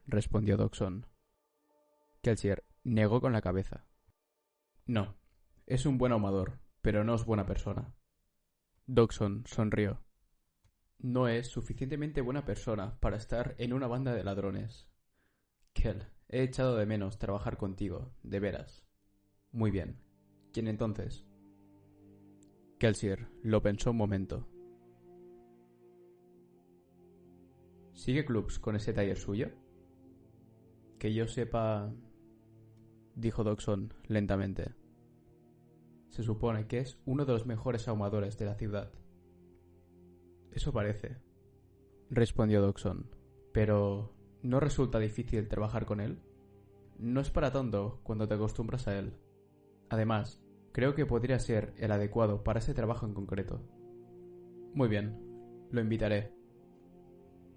respondió 0.05 0.57
Doxon. 0.57 1.07
Kelsier 2.21 2.63
negó 2.83 3.19
con 3.19 3.33
la 3.33 3.41
cabeza. 3.41 3.85
No, 4.85 5.15
es 5.65 5.87
un 5.87 5.97
buen 5.97 6.11
ahumador, 6.11 6.59
pero 6.81 7.03
no 7.03 7.15
es 7.15 7.25
buena 7.25 7.45
persona. 7.47 7.95
Doxon 8.85 9.43
sonrió. 9.47 10.03
No 10.99 11.27
es 11.27 11.47
suficientemente 11.47 12.21
buena 12.21 12.45
persona 12.45 12.99
para 12.99 13.17
estar 13.17 13.55
en 13.57 13.73
una 13.73 13.87
banda 13.87 14.13
de 14.13 14.23
ladrones. 14.23 14.87
Kel, 15.73 16.05
he 16.29 16.43
echado 16.43 16.77
de 16.77 16.85
menos 16.85 17.17
trabajar 17.17 17.57
contigo, 17.57 18.13
de 18.21 18.39
veras. 18.39 18.82
Muy 19.53 19.69
bien. 19.69 19.97
¿Quién 20.51 20.67
entonces? 20.67 21.25
Kelsier 22.79 23.27
lo 23.43 23.61
pensó 23.61 23.91
un 23.91 23.97
momento. 23.97 24.47
¿Sigue 27.93 28.25
Clubs 28.25 28.57
con 28.57 28.75
ese 28.75 28.93
taller 28.93 29.17
suyo? 29.17 29.51
Que 30.97 31.13
yo 31.13 31.27
sepa... 31.27 31.93
dijo 33.15 33.43
Doxon 33.43 33.93
lentamente. 34.07 34.73
Se 36.09 36.23
supone 36.23 36.67
que 36.67 36.79
es 36.79 36.99
uno 37.05 37.25
de 37.25 37.33
los 37.33 37.45
mejores 37.45 37.87
ahumadores 37.87 38.37
de 38.39 38.45
la 38.45 38.55
ciudad. 38.55 38.91
Eso 40.51 40.73
parece, 40.73 41.17
respondió 42.09 42.61
Doxon. 42.61 43.09
Pero 43.53 44.15
¿no 44.41 44.59
resulta 44.59 44.97
difícil 44.97 45.47
trabajar 45.47 45.85
con 45.85 45.99
él? 45.99 46.19
No 46.97 47.21
es 47.21 47.29
para 47.29 47.51
tanto 47.51 47.99
cuando 48.03 48.27
te 48.27 48.33
acostumbras 48.33 48.87
a 48.87 48.97
él. 48.97 49.13
Además, 49.93 50.41
creo 50.71 50.95
que 50.95 51.05
podría 51.05 51.37
ser 51.37 51.75
el 51.77 51.91
adecuado 51.91 52.43
para 52.43 52.57
ese 52.57 52.73
trabajo 52.73 53.05
en 53.05 53.13
concreto. 53.13 53.61
Muy 54.73 54.89
bien, 54.89 55.19
lo 55.69 55.81
invitaré, 55.81 56.33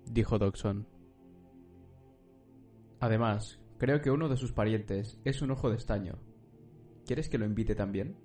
dijo 0.04 0.38
Doxon. 0.38 0.86
Además, 3.00 3.58
creo 3.78 4.02
que 4.02 4.10
uno 4.10 4.28
de 4.28 4.36
sus 4.36 4.52
parientes 4.52 5.18
es 5.24 5.40
un 5.40 5.50
ojo 5.50 5.70
de 5.70 5.76
estaño. 5.76 6.18
¿Quieres 7.06 7.30
que 7.30 7.38
lo 7.38 7.46
invite 7.46 7.74
también? 7.74 8.18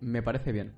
Me 0.00 0.20
parece 0.20 0.50
bien. 0.50 0.74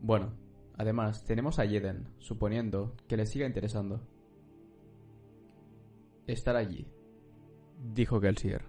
Bueno, 0.00 0.32
además 0.76 1.24
tenemos 1.24 1.60
a 1.60 1.64
Yeden, 1.64 2.08
suponiendo 2.18 2.96
que 3.06 3.16
le 3.16 3.26
siga 3.26 3.46
interesando. 3.46 4.00
Estar 6.26 6.56
allí, 6.56 6.88
dijo 7.94 8.20
Gelsier. 8.20 8.64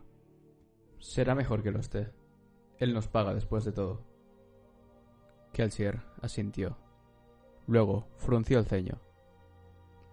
Será 0.99 1.33
mejor 1.33 1.63
que 1.63 1.71
lo 1.71 1.79
esté. 1.79 2.18
Él 2.79 2.93
nos 2.93 3.07
paga 3.07 3.33
después 3.33 3.65
de 3.65 3.71
todo. 3.71 4.01
Kelsier 5.53 6.01
asintió. 6.21 6.77
Luego 7.67 8.07
frunció 8.17 8.59
el 8.59 8.65
ceño. 8.65 8.99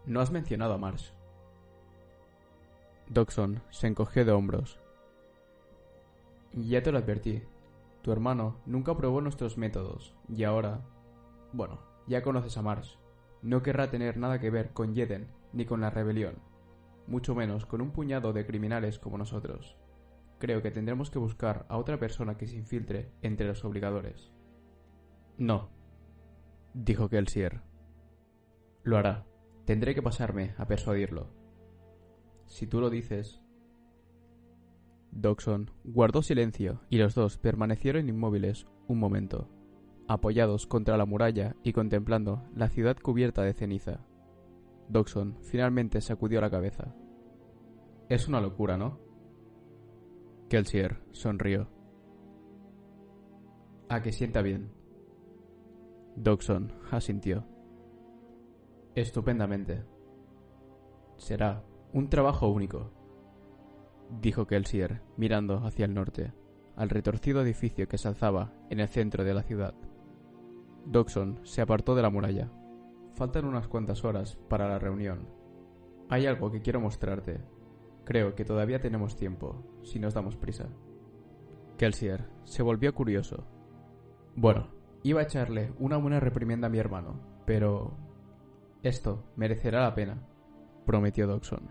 No 0.05 0.21
has 0.21 0.31
mencionado 0.31 0.75
a 0.75 0.79
Marsh. 0.79 1.11
Doxon 3.09 3.63
se 3.71 3.87
encogió 3.87 4.25
de 4.25 4.33
hombros. 4.33 4.81
Ya 6.53 6.83
te 6.83 6.91
lo 6.91 6.99
advertí. 6.99 7.43
Tu 8.03 8.13
hermano 8.13 8.57
nunca 8.67 8.97
probó 8.97 9.21
nuestros 9.21 9.59
métodos, 9.59 10.15
y 10.29 10.45
ahora... 10.45 10.81
Bueno, 11.53 11.81
ya 12.07 12.23
conoces 12.23 12.57
a 12.57 12.63
Marsh. 12.63 12.97
No 13.43 13.63
querrá 13.63 13.91
tener 13.91 14.17
nada 14.17 14.41
que 14.41 14.51
ver 14.51 14.73
con 14.73 14.95
Jeden 14.95 15.29
ni 15.53 15.67
con 15.67 15.81
la 15.81 15.91
rebelión, 15.91 16.37
mucho 17.07 17.35
menos 17.35 17.67
con 17.67 17.81
un 17.81 17.91
puñado 17.91 18.33
de 18.33 18.47
criminales 18.47 18.99
como 18.99 19.19
nosotros. 19.19 19.77
Creo 20.39 20.63
que 20.63 20.71
tendremos 20.71 21.11
que 21.11 21.19
buscar 21.19 21.67
a 21.69 21.79
otra 21.79 21.99
persona 21.99 22.37
que 22.37 22.47
se 22.47 22.57
infiltre 22.57 23.13
entre 23.23 23.47
los 23.47 23.65
obligadores. 23.65 24.33
No, 25.39 25.71
dijo 26.75 27.09
Kelsier. 27.09 27.63
Lo 28.83 28.99
hará. 28.99 29.27
Tendré 29.65 29.95
que 29.95 30.03
pasarme 30.03 30.55
a 30.59 30.67
persuadirlo. 30.67 31.29
Si 32.47 32.67
tú 32.67 32.81
lo 32.81 32.91
dices. 32.91 33.43
Doxon 35.11 35.71
guardó 35.85 36.23
silencio 36.23 36.83
y 36.89 36.99
los 36.99 37.15
dos 37.15 37.39
permanecieron 37.39 38.09
inmóviles 38.09 38.67
un 38.87 38.99
momento, 38.99 39.49
apoyados 40.07 40.67
contra 40.67 40.97
la 40.97 41.07
muralla 41.07 41.57
y 41.63 41.73
contemplando 41.73 42.45
la 42.55 42.69
ciudad 42.69 42.97
cubierta 42.99 43.43
de 43.43 43.55
ceniza. 43.55 44.07
Doxon 44.89 45.39
finalmente 45.43 46.01
sacudió 46.01 46.41
la 46.41 46.51
cabeza. 46.51 46.95
Es 48.09 48.29
una 48.29 48.41
locura, 48.41 48.77
¿no? 48.77 49.06
Kelsier 50.49 51.03
sonrió. 51.11 51.69
A 53.89 54.01
que 54.01 54.13
sienta 54.13 54.43
bien. 54.43 54.71
Doxon 56.15 56.73
asintió. 56.93 57.45
Estupendamente. 58.95 59.85
Será 61.17 61.65
un 61.93 62.09
trabajo 62.09 62.49
único, 62.49 62.93
dijo 64.21 64.47
Kelsier, 64.47 65.03
mirando 65.17 65.67
hacia 65.67 65.85
el 65.85 65.95
norte, 65.95 66.33
al 66.77 66.91
retorcido 66.91 67.43
edificio 67.43 67.89
que 67.89 67.99
se 67.99 68.07
alzaba 68.07 68.53
en 68.71 68.79
el 68.79 68.89
centro 68.89 69.25
de 69.25 69.35
la 69.35 69.43
ciudad. 69.43 69.75
Doxon 70.85 71.41
se 71.43 71.61
apartó 71.61 71.97
de 71.97 72.03
la 72.03 72.11
muralla. 72.11 72.53
Faltan 73.15 73.47
unas 73.47 73.67
cuantas 73.67 74.05
horas 74.05 74.39
para 74.49 74.69
la 74.69 74.79
reunión. 74.79 75.27
Hay 76.09 76.27
algo 76.27 76.53
que 76.53 76.63
quiero 76.63 76.81
mostrarte. 76.81 77.41
Creo 78.07 78.37
que 78.37 78.45
todavía 78.45 78.81
tenemos 78.81 79.17
tiempo, 79.17 79.65
si 79.83 79.99
nos 79.99 80.15
damos 80.15 80.37
prisa. 80.37 80.69
Kelsier 81.77 82.31
se 82.45 82.63
volvió 82.63 82.95
curioso. 82.95 83.45
Bueno, 84.37 84.69
iba 85.03 85.21
a 85.21 85.25
echarle 85.25 85.73
una 85.81 85.97
buena 85.97 86.21
reprimienda 86.21 86.69
a 86.69 86.71
mi 86.71 86.79
hermano, 86.79 87.21
pero 87.47 87.97
esto 88.85 89.25
merecerá 89.35 89.83
la 89.83 89.95
pena, 89.97 90.23
prometió 90.87 91.27
Doxon. 91.27 91.69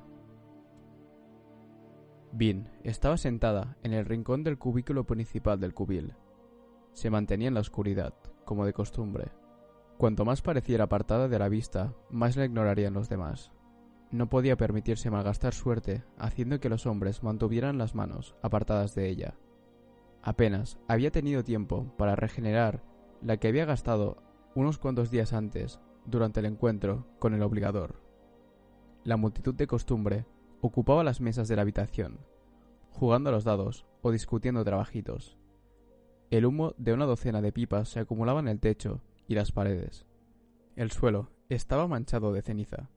Bin 2.34 2.68
estaba 2.84 3.15
sentada 3.15 3.77
en 3.82 3.94
el 3.94 4.06
rincón 4.06 4.44
del 4.44 4.58
cubículo 4.58 5.06
principal 5.06 5.62
del 5.62 5.74
cubil. 5.74 6.15
Se 6.92 7.10
mantenía 7.10 7.48
en 7.48 7.54
la 7.54 7.62
oscuridad, 7.62 8.13
como 8.44 8.65
de 8.65 8.74
costumbre. 8.74 9.32
Cuanto 9.98 10.25
más 10.25 10.42
pareciera 10.42 10.84
apartada 10.84 11.30
de 11.30 11.39
la 11.39 11.48
vista, 11.48 11.94
más 12.10 12.36
la 12.36 12.44
ignorarían 12.44 12.94
los 12.94 13.08
demás. 13.08 13.54
No 14.15 14.29
podía 14.29 14.55
permitirse 14.55 15.12
malgastar 15.12 15.53
suerte 15.53 16.05
haciendo 16.17 16.62
que 16.62 16.69
los 16.69 16.86
hombres 16.86 17.22
mantuvieran 17.22 17.77
las 17.77 17.95
manos 17.95 18.34
apartadas 18.41 18.95
de 18.95 19.10
ella. 19.10 19.36
Apenas 20.22 20.79
había 20.88 21.12
tenido 21.12 21.43
tiempo 21.43 21.93
para 21.98 22.15
regenerar 22.15 22.81
la 23.22 23.36
que 23.36 23.50
había 23.50 23.65
gastado 23.65 24.24
unos 24.55 24.77
cuantos 24.77 25.12
días 25.12 25.34
antes 25.34 25.81
durante 26.05 26.39
el 26.39 26.45
encuentro 26.45 27.05
con 27.19 27.34
el 27.34 27.43
obligador. 27.43 28.01
La 29.03 29.17
multitud 29.17 29.53
de 29.53 29.67
costumbre 29.67 30.25
ocupaba 30.62 31.03
las 31.03 31.19
mesas 31.19 31.50
de 31.50 31.57
la 31.57 31.63
habitación, 31.63 32.19
jugando 32.91 33.31
a 33.31 33.34
los 33.34 33.43
dados 33.43 33.86
o 34.01 34.12
discutiendo 34.12 34.63
trabajitos. 34.63 35.38
El 36.29 36.45
humo 36.45 36.74
de 36.77 36.93
una 36.93 37.03
docena 37.03 37.41
de 37.41 37.51
pipas 37.51 37.89
se 37.89 38.00
acumulaba 38.00 38.39
en 38.39 38.48
el 38.48 38.62
techo 38.62 39.01
y 39.27 39.36
las 39.36 39.51
paredes. 39.51 40.05
El 40.77 40.91
suelo 40.91 41.31
estaba 41.50 41.89
manchado 41.89 42.31
de 42.31 42.41
ceniza. 42.41 42.89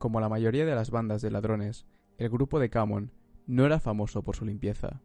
Como 0.00 0.18
la 0.18 0.30
mayoría 0.30 0.64
de 0.64 0.74
las 0.74 0.90
bandas 0.90 1.20
de 1.20 1.30
ladrones, 1.30 1.84
el 2.16 2.30
grupo 2.30 2.58
de 2.58 2.70
Camon 2.70 3.12
no 3.46 3.66
era 3.66 3.80
famoso 3.80 4.22
por 4.22 4.34
su 4.34 4.46
limpieza. 4.46 5.02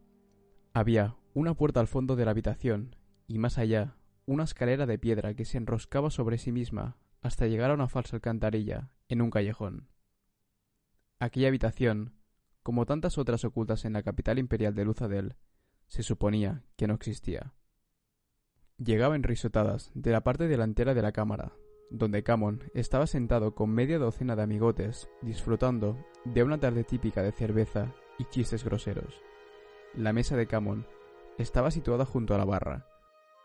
Había 0.72 1.16
una 1.34 1.52
puerta 1.52 1.80
al 1.80 1.86
fondo 1.86 2.16
de 2.16 2.24
la 2.24 2.30
habitación 2.30 2.96
y 3.26 3.38
más 3.38 3.58
allá 3.58 3.98
una 4.24 4.44
escalera 4.44 4.86
de 4.86 4.98
piedra 4.98 5.34
que 5.34 5.44
se 5.44 5.58
enroscaba 5.58 6.08
sobre 6.08 6.38
sí 6.38 6.50
misma 6.50 6.96
hasta 7.20 7.46
llegar 7.46 7.70
a 7.70 7.74
una 7.74 7.88
falsa 7.88 8.16
alcantarilla 8.16 8.88
en 9.10 9.20
un 9.20 9.30
callejón. 9.30 9.90
Aquella 11.18 11.48
habitación, 11.48 12.14
como 12.62 12.86
tantas 12.86 13.18
otras 13.18 13.44
ocultas 13.44 13.84
en 13.84 13.92
la 13.92 14.02
capital 14.02 14.38
imperial 14.38 14.74
de 14.74 14.86
Luzadel, 14.86 15.36
se 15.88 16.02
suponía 16.02 16.64
que 16.76 16.86
no 16.86 16.94
existía. 16.94 17.52
Llegaba 18.78 19.14
en 19.14 19.24
risotadas 19.24 19.90
de 19.92 20.12
la 20.12 20.24
parte 20.24 20.48
delantera 20.48 20.94
de 20.94 21.02
la 21.02 21.12
cámara, 21.12 21.52
donde 21.90 22.22
Camon 22.22 22.62
estaba 22.74 23.06
sentado 23.06 23.54
con 23.54 23.70
media 23.70 23.98
docena 23.98 24.36
de 24.36 24.42
amigotes, 24.42 25.08
disfrutando 25.22 25.96
de 26.24 26.42
una 26.42 26.58
tarde 26.58 26.84
típica 26.84 27.22
de 27.22 27.32
cerveza 27.32 27.92
y 28.18 28.24
chistes 28.24 28.64
groseros. 28.64 29.20
La 29.94 30.12
mesa 30.12 30.36
de 30.36 30.46
Camon 30.46 30.86
estaba 31.38 31.70
situada 31.70 32.04
junto 32.04 32.34
a 32.34 32.38
la 32.38 32.44
barra, 32.44 32.86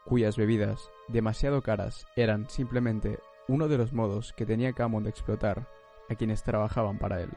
cuyas 0.05 0.37
bebidas, 0.37 0.89
demasiado 1.07 1.61
caras, 1.61 2.07
eran 2.15 2.49
simplemente 2.49 3.19
uno 3.47 3.67
de 3.67 3.77
los 3.77 3.93
modos 3.93 4.33
que 4.33 4.45
tenía 4.45 4.73
Camon 4.73 5.03
de 5.03 5.09
explotar 5.09 5.67
a 6.09 6.15
quienes 6.15 6.43
trabajaban 6.43 6.97
para 6.97 7.21
él. 7.21 7.29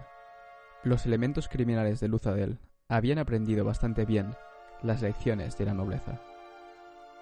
Los 0.83 1.07
elementos 1.07 1.49
criminales 1.49 2.01
de 2.01 2.09
Luzadel 2.09 2.59
habían 2.89 3.19
aprendido 3.19 3.65
bastante 3.65 4.05
bien 4.05 4.35
las 4.83 5.03
lecciones 5.03 5.57
de 5.57 5.65
la 5.65 5.75
nobleza. 5.75 6.21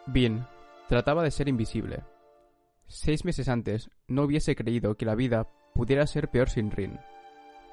Bien, 0.07 0.47
trataba 0.89 1.23
de 1.23 1.31
ser 1.31 1.49
invisible. 1.49 2.03
Seis 2.95 3.25
meses 3.25 3.49
antes 3.49 3.91
no 4.07 4.25
hubiese 4.25 4.55
creído 4.55 4.99
que 4.99 5.07
la 5.07 5.15
vida 5.15 5.49
pudiera 5.75 6.07
ser 6.07 6.29
peor 6.29 6.51
sin 6.51 6.71
Rin. 6.71 7.01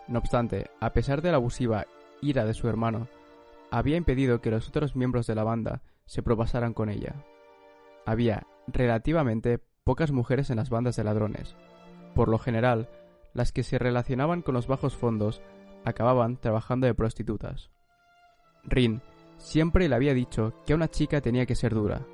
No 0.07 0.19
obstante, 0.19 0.71
a 0.79 0.93
pesar 0.93 1.21
de 1.21 1.29
la 1.29 1.35
abusiva 1.35 1.87
ira 2.21 2.45
de 2.45 2.53
su 2.53 2.69
hermano, 2.69 3.09
había 3.69 3.97
impedido 3.97 4.39
que 4.39 4.49
los 4.49 4.69
otros 4.69 4.95
miembros 4.95 5.27
de 5.27 5.35
la 5.35 5.43
banda 5.43 5.81
se 6.05 6.23
propasaran 6.23 6.73
con 6.73 6.87
ella. 6.87 7.15
Había, 8.05 8.47
relativamente, 8.67 9.59
pocas 9.83 10.13
mujeres 10.13 10.51
en 10.51 10.55
las 10.55 10.69
bandas 10.69 10.95
de 10.95 11.03
ladrones. 11.03 11.57
Por 12.15 12.29
lo 12.29 12.39
general, 12.39 12.87
las 13.33 13.51
que 13.51 13.63
se 13.63 13.77
relacionaban 13.77 14.41
con 14.41 14.53
los 14.55 14.67
bajos 14.67 14.95
fondos 14.95 15.41
acababan 15.83 16.37
trabajando 16.37 16.87
de 16.87 16.95
prostitutas. 16.95 17.71
Rin 18.63 19.01
siempre 19.35 19.89
le 19.89 19.95
había 19.95 20.13
dicho 20.13 20.53
que 20.65 20.75
una 20.75 20.87
chica 20.87 21.19
tenía 21.19 21.45
que 21.45 21.55
ser 21.55 21.73
dura, 21.73 22.05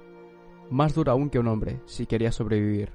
más 0.70 0.94
dura 0.94 1.14
aún 1.14 1.30
que 1.30 1.40
un 1.40 1.48
hombre, 1.48 1.82
si 1.86 2.06
quería 2.06 2.32
sobrevivir. 2.32 2.92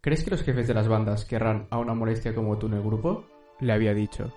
¿Crees 0.00 0.22
que 0.22 0.30
los 0.30 0.42
jefes 0.42 0.68
de 0.68 0.74
las 0.74 0.88
bandas 0.88 1.24
querrán 1.24 1.66
a 1.70 1.78
una 1.78 1.94
molestia 1.94 2.34
como 2.34 2.58
tú 2.58 2.66
en 2.66 2.74
el 2.74 2.82
grupo? 2.82 3.26
le 3.60 3.72
había 3.72 3.94
dicho. 3.94 4.32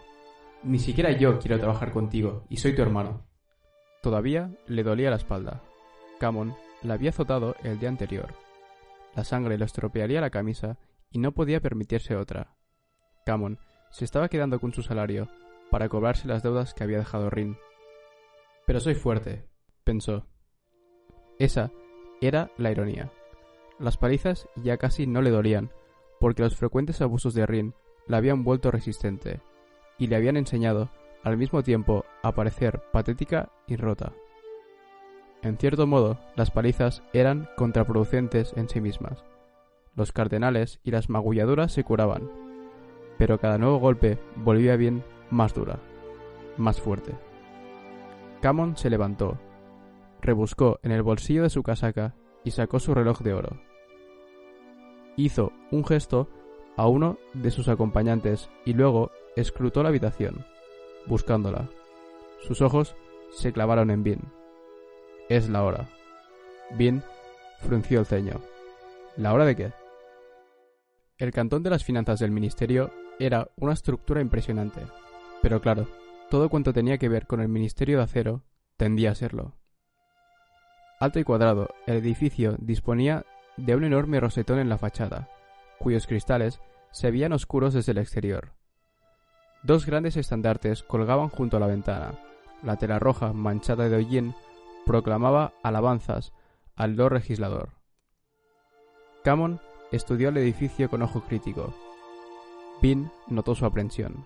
Ni 0.64 0.80
siquiera 0.80 1.12
yo 1.12 1.40
quiero 1.40 1.60
trabajar 1.60 1.92
contigo, 1.92 2.46
y 2.50 2.58
soy 2.58 2.76
tu 2.76 2.82
hermano. 2.82 3.26
Todavía 4.02 4.52
le 4.66 4.84
dolía 4.84 5.10
la 5.10 5.18
espalda. 5.18 5.62
Camon 6.20 6.56
la 6.84 6.94
había 6.96 7.10
azotado 7.10 7.56
el 7.64 7.80
día 7.80 7.90
anterior. 7.90 8.34
La 9.16 9.24
sangre 9.24 9.58
le 9.58 9.66
estropearía 9.66 10.22
la 10.22 10.30
camisa 10.30 10.78
y 11.12 11.20
no 11.20 11.34
podía 11.34 11.62
permitirse 11.62 12.16
otra. 12.16 12.56
Camon 13.26 13.60
se 13.92 14.06
estaba 14.06 14.30
quedando 14.30 14.60
con 14.60 14.74
su 14.74 14.82
salario 14.82 15.28
para 15.70 15.90
cobrarse 15.90 16.28
las 16.28 16.44
deudas 16.44 16.74
que 16.74 16.84
había 16.84 17.00
dejado 17.00 17.30
Rin. 17.30 17.58
Pero 18.66 18.80
soy 18.80 18.96
fuerte, 18.96 19.46
pensó. 19.84 20.26
Esa 21.38 21.72
era 22.22 22.52
la 22.58 22.72
ironía. 22.72 23.12
Las 23.80 23.98
palizas 23.98 24.48
ya 24.56 24.78
casi 24.78 25.08
no 25.08 25.22
le 25.22 25.30
dolían, 25.30 25.72
porque 26.20 26.44
los 26.44 26.56
frecuentes 26.56 27.02
abusos 27.02 27.34
de 27.34 27.46
Rin 27.46 27.74
la 28.08 28.18
habían 28.18 28.44
vuelto 28.44 28.72
resistente 28.72 29.40
y 29.98 30.08
le 30.08 30.16
habían 30.16 30.38
enseñado 30.38 30.90
al 31.24 31.38
mismo 31.38 31.64
tiempo 31.64 32.06
a 32.24 32.34
parecer 32.34 32.82
patética 32.92 33.52
y 33.68 33.76
rota. 33.76 34.14
En 35.42 35.58
cierto 35.58 35.88
modo, 35.88 36.20
las 36.36 36.52
palizas 36.52 37.02
eran 37.14 37.50
contraproducentes 37.56 38.54
en 38.58 38.68
sí 38.68 38.82
mismas. 38.82 39.24
Los 39.96 40.12
cardenales 40.12 40.80
y 40.84 40.92
las 40.92 41.10
magulladuras 41.10 41.72
se 41.72 41.84
curaban, 41.84 42.30
pero 43.18 43.40
cada 43.40 43.58
nuevo 43.58 43.80
golpe 43.80 44.18
volvía 44.36 44.76
bien 44.76 45.04
más 45.30 45.54
dura, 45.54 45.80
más 46.58 46.82
fuerte. 46.82 47.14
Camon 48.42 48.76
se 48.78 48.90
levantó, 48.90 49.38
rebuscó 50.22 50.80
en 50.84 50.92
el 50.92 51.04
bolsillo 51.04 51.44
de 51.44 51.50
su 51.50 51.64
casaca 51.64 52.16
y 52.44 52.52
sacó 52.52 52.80
su 52.80 52.94
reloj 52.94 53.22
de 53.22 53.34
oro. 53.34 53.62
Hizo 55.16 55.52
un 55.72 55.86
gesto 55.86 56.30
a 56.78 56.88
uno 56.88 57.18
de 57.34 57.52
sus 57.52 57.68
acompañantes 57.68 58.50
y 58.66 58.74
luego 58.74 59.12
escrutó 59.36 59.84
la 59.84 59.90
habitación, 59.90 60.46
buscándola. 61.06 61.70
Sus 62.42 62.62
ojos 62.62 62.96
se 63.32 63.52
clavaron 63.52 63.92
en 63.92 64.04
Bin. 64.04 64.22
Es 65.28 65.50
la 65.50 65.64
hora. 65.64 65.90
Bin 66.78 67.04
frunció 67.60 68.00
el 68.00 68.06
ceño. 68.06 68.40
¿La 69.18 69.34
hora 69.34 69.46
de 69.46 69.56
qué? 69.56 69.74
El 71.18 71.32
cantón 71.32 71.64
de 71.64 71.70
las 71.70 71.84
finanzas 71.84 72.20
del 72.20 72.32
ministerio 72.32 72.92
era 73.20 73.50
una 73.58 73.74
estructura 73.74 74.22
impresionante. 74.22 74.82
Pero 75.42 75.60
claro, 75.60 75.88
todo 76.30 76.48
cuanto 76.48 76.72
tenía 76.72 76.98
que 76.98 77.10
ver 77.10 77.28
con 77.28 77.42
el 77.42 77.50
Ministerio 77.50 77.98
de 77.98 78.04
Acero 78.04 78.44
tendía 78.78 79.12
a 79.12 79.16
serlo. 79.16 79.59
Alto 81.00 81.18
y 81.18 81.24
cuadrado, 81.24 81.70
el 81.88 81.96
edificio 81.96 82.56
disponía 82.60 83.26
de 83.56 83.74
un 83.74 83.86
enorme 83.86 84.20
rosetón 84.20 84.60
en 84.60 84.68
la 84.68 84.78
fachada, 84.78 85.30
cuyos 85.80 86.08
cristales 86.08 86.60
se 86.92 87.10
veían 87.10 87.32
oscuros 87.32 87.74
desde 87.74 87.94
el 87.94 88.00
exterior. 88.00 88.52
Dos 89.64 89.86
grandes 89.86 90.18
estandartes 90.18 90.84
colgaban 90.84 91.30
junto 91.30 91.56
a 91.56 91.62
la 91.62 91.68
ventana. 91.68 92.20
La 92.64 92.76
tela 92.76 93.00
roja, 93.00 93.32
manchada 93.32 93.88
de 93.88 93.96
hollín, 93.96 94.36
proclamaba 94.86 95.54
alabanzas 95.64 96.34
al 96.76 96.98
Lord 96.98 97.14
Legislador. 97.14 97.70
Camon 99.24 99.62
estudió 99.94 100.30
el 100.30 100.38
edificio 100.38 100.90
con 100.90 101.02
ojo 101.02 101.22
crítico. 101.22 101.74
Pin 102.82 103.10
notó 103.28 103.56
su 103.56 103.66
aprensión. 103.66 104.26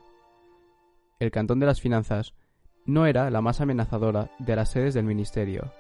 El 1.20 1.30
Cantón 1.30 1.60
de 1.60 1.68
las 1.68 1.82
Finanzas 1.82 2.34
no 2.86 3.06
era 3.06 3.30
la 3.30 3.42
más 3.42 3.62
amenazadora 3.62 4.32
de 4.40 4.56
las 4.56 4.72
sedes 4.72 4.96
del 4.96 5.06
ministerio. 5.06 5.72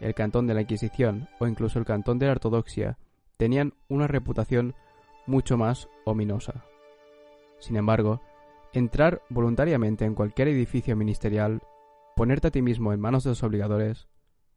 El 0.00 0.14
Cantón 0.14 0.46
de 0.46 0.54
la 0.54 0.62
Inquisición 0.62 1.28
o 1.38 1.46
incluso 1.46 1.78
el 1.78 1.84
Cantón 1.84 2.18
de 2.18 2.26
la 2.26 2.32
Ortodoxia 2.32 2.98
tenían 3.36 3.74
una 3.88 4.06
reputación 4.06 4.74
mucho 5.26 5.56
más 5.56 5.88
ominosa. 6.04 6.64
Sin 7.58 7.76
embargo, 7.76 8.20
Entrar 8.76 9.22
voluntariamente 9.30 10.04
en 10.04 10.14
cualquier 10.14 10.48
edificio 10.48 10.94
ministerial, 10.96 11.62
ponerte 12.14 12.48
a 12.48 12.50
ti 12.50 12.60
mismo 12.60 12.92
en 12.92 13.00
manos 13.00 13.24
de 13.24 13.30
los 13.30 13.42
obligadores, 13.42 14.06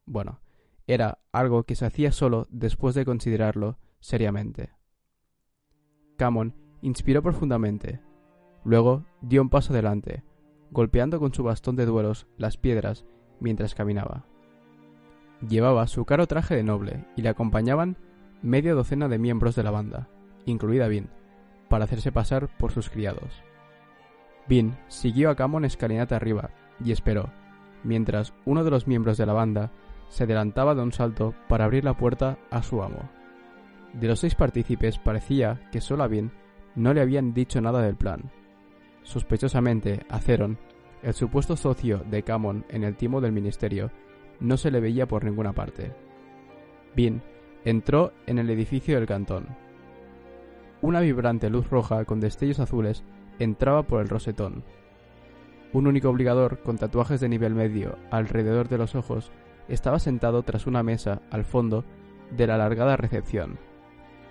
bueno, 0.06 0.42
era 0.88 1.20
algo 1.32 1.64
que 1.64 1.76
se 1.76 1.86
hacía 1.86 2.12
solo 2.12 2.46
después 2.50 2.96
de 2.96 3.06
considerarlo 3.06 3.78
seriamente. 4.02 4.72
Camon 6.18 6.54
inspiró 6.82 7.24
profundamente, 7.24 8.02
luego 8.66 9.06
dio 9.22 9.42
un 9.42 9.50
paso 9.50 9.72
adelante, 9.72 10.26
golpeando 10.70 11.22
con 11.22 11.34
su 11.34 11.44
bastón 11.44 11.78
de 11.78 11.86
duelos 11.86 12.28
las 12.38 12.58
piedras 12.58 13.06
mientras 13.40 13.74
caminaba. 13.74 14.26
Llevaba 15.48 15.88
su 15.88 16.06
caro 16.06 16.28
traje 16.28 16.56
de 16.56 16.64
noble 16.64 17.06
y 17.16 17.22
le 17.22 17.30
acompañaban 17.30 17.98
media 18.42 18.74
docena 18.74 19.08
de 19.08 19.18
miembros 19.18 19.56
de 19.56 19.64
la 19.64 19.72
banda, 19.72 20.08
incluida 20.46 20.88
Vin, 20.88 21.10
para 21.70 21.86
hacerse 21.86 22.12
pasar 22.12 22.50
por 22.58 22.72
sus 22.72 22.90
criados. 22.90 23.42
Vin 24.48 24.76
siguió 24.88 25.30
a 25.30 25.36
Camon 25.36 25.64
escalinata 25.64 26.16
arriba 26.16 26.50
y 26.84 26.92
esperó, 26.92 27.30
mientras 27.84 28.34
uno 28.46 28.64
de 28.64 28.72
los 28.72 28.88
miembros 28.88 29.18
de 29.18 29.26
la 29.26 29.34
banda 29.34 29.72
se 30.10 30.24
adelantaba 30.24 30.76
de 30.76 30.82
un 30.82 30.92
salto 30.92 31.36
para 31.48 31.66
abrir 31.66 31.84
la 31.84 31.96
puerta 31.96 32.38
a 32.50 32.64
su 32.64 32.82
amo. 32.82 33.10
De 33.94 34.08
los 34.08 34.20
seis 34.20 34.36
partícipes 34.36 34.98
parecía 34.98 35.70
que 35.72 35.82
solo 35.82 36.04
a 36.04 36.08
Vin 36.08 36.32
no 36.76 36.94
le 36.94 37.02
habían 37.02 37.34
dicho 37.34 37.62
nada 37.62 37.82
del 37.82 37.96
plan. 37.96 38.32
Sospechosamente, 39.04 40.06
a 40.10 40.20
Ceron, 40.20 40.58
el 41.02 41.14
supuesto 41.14 41.56
socio 41.56 42.00
de 42.10 42.24
Camon 42.24 42.66
en 42.70 42.84
el 42.84 42.96
timo 42.96 43.22
del 43.22 43.32
ministerio, 43.32 43.92
no 44.40 44.58
se 44.58 44.72
le 44.72 44.80
veía 44.80 45.08
por 45.08 45.24
ninguna 45.24 45.54
parte. 45.54 45.92
Vin 46.96 47.22
entró 47.66 48.14
en 48.26 48.40
el 48.40 48.50
edificio 48.50 48.96
del 48.96 49.08
cantón. 49.08 49.48
Una 50.82 51.02
vibrante 51.02 51.50
luz 51.50 51.70
roja 51.70 52.06
con 52.06 52.20
destellos 52.20 52.60
azules 52.60 53.04
entraba 53.38 53.84
por 53.84 54.02
el 54.02 54.10
rosetón. 54.10 54.64
Un 55.74 55.88
único 55.88 56.10
obligador 56.10 56.60
con 56.60 56.78
tatuajes 56.78 57.20
de 57.20 57.30
nivel 57.30 57.54
medio 57.54 57.98
alrededor 58.12 58.70
de 58.70 58.78
los 58.78 58.96
ojos 58.96 59.32
estaba 59.68 60.00
sentado 60.00 60.42
tras 60.44 60.68
una 60.68 60.84
mesa 60.84 61.22
al 61.32 61.46
fondo 61.46 61.84
de 62.32 62.48
la 62.48 62.56
alargada 62.56 62.98
recepción. 62.98 63.60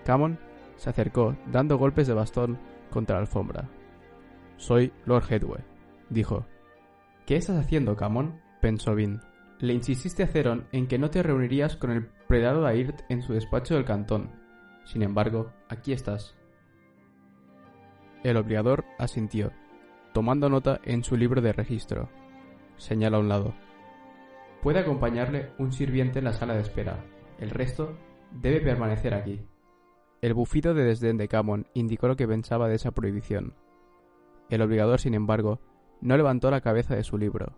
Camon 0.04 0.38
se 0.76 0.90
acercó 0.90 1.36
dando 1.52 1.78
golpes 1.78 2.06
de 2.06 2.14
bastón 2.14 2.58
contra 2.90 3.16
la 3.16 3.20
alfombra. 3.20 3.68
Soy 4.56 4.92
Lord 5.04 5.24
Headway, 5.30 5.62
dijo. 6.10 6.46
¿Qué 7.26 7.36
estás 7.36 7.58
haciendo, 7.58 7.94
Camon? 7.94 8.40
pensó 8.60 8.94
Vin. 8.94 9.20
Le 9.60 9.72
insististe 9.74 10.22
a 10.22 10.28
Ceron 10.28 10.68
en 10.70 10.86
que 10.86 10.98
no 10.98 11.10
te 11.10 11.22
reunirías 11.22 11.76
con 11.76 11.90
el 11.90 12.06
predado 12.28 12.64
Airt 12.64 13.00
en 13.08 13.22
su 13.22 13.32
despacho 13.32 13.74
del 13.74 13.84
cantón. 13.84 14.30
Sin 14.84 15.02
embargo, 15.02 15.52
aquí 15.68 15.92
estás. 15.92 16.36
El 18.22 18.36
obligador 18.36 18.84
asintió, 18.98 19.52
tomando 20.14 20.48
nota 20.48 20.80
en 20.84 21.02
su 21.02 21.16
libro 21.16 21.40
de 21.40 21.52
registro. 21.52 22.08
Señala 22.76 23.16
a 23.16 23.20
un 23.20 23.28
lado. 23.28 23.54
Puede 24.62 24.78
acompañarle 24.78 25.50
un 25.58 25.72
sirviente 25.72 26.20
en 26.20 26.26
la 26.26 26.32
sala 26.32 26.54
de 26.54 26.62
espera. 26.62 27.04
El 27.40 27.50
resto 27.50 27.98
debe 28.30 28.60
permanecer 28.60 29.12
aquí. 29.12 29.40
El 30.20 30.34
bufido 30.34 30.72
de 30.72 30.84
desdén 30.84 31.16
de 31.16 31.28
Camon 31.28 31.66
indicó 31.74 32.06
lo 32.06 32.16
que 32.16 32.28
pensaba 32.28 32.68
de 32.68 32.76
esa 32.76 32.92
prohibición. 32.92 33.54
El 34.50 34.62
obligador, 34.62 35.00
sin 35.00 35.14
embargo, 35.14 35.60
no 36.00 36.16
levantó 36.16 36.50
la 36.50 36.60
cabeza 36.60 36.94
de 36.94 37.04
su 37.04 37.18
libro. 37.18 37.54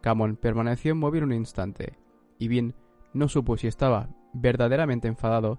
Camon 0.00 0.36
permaneció 0.36 0.92
inmóvil 0.92 1.24
un 1.24 1.32
instante, 1.32 1.98
y 2.38 2.48
bien 2.48 2.74
no 3.12 3.28
supo 3.28 3.56
si 3.56 3.66
estaba 3.66 4.08
verdaderamente 4.32 5.08
enfadado 5.08 5.58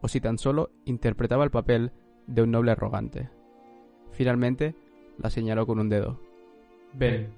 o 0.00 0.08
si 0.08 0.20
tan 0.20 0.38
solo 0.38 0.70
interpretaba 0.84 1.44
el 1.44 1.50
papel 1.50 1.92
de 2.26 2.42
un 2.42 2.50
noble 2.50 2.72
arrogante. 2.72 3.30
Finalmente, 4.12 4.74
la 5.18 5.30
señaló 5.30 5.66
con 5.66 5.78
un 5.78 5.88
dedo. 5.88 6.20
Ven, 6.94 7.34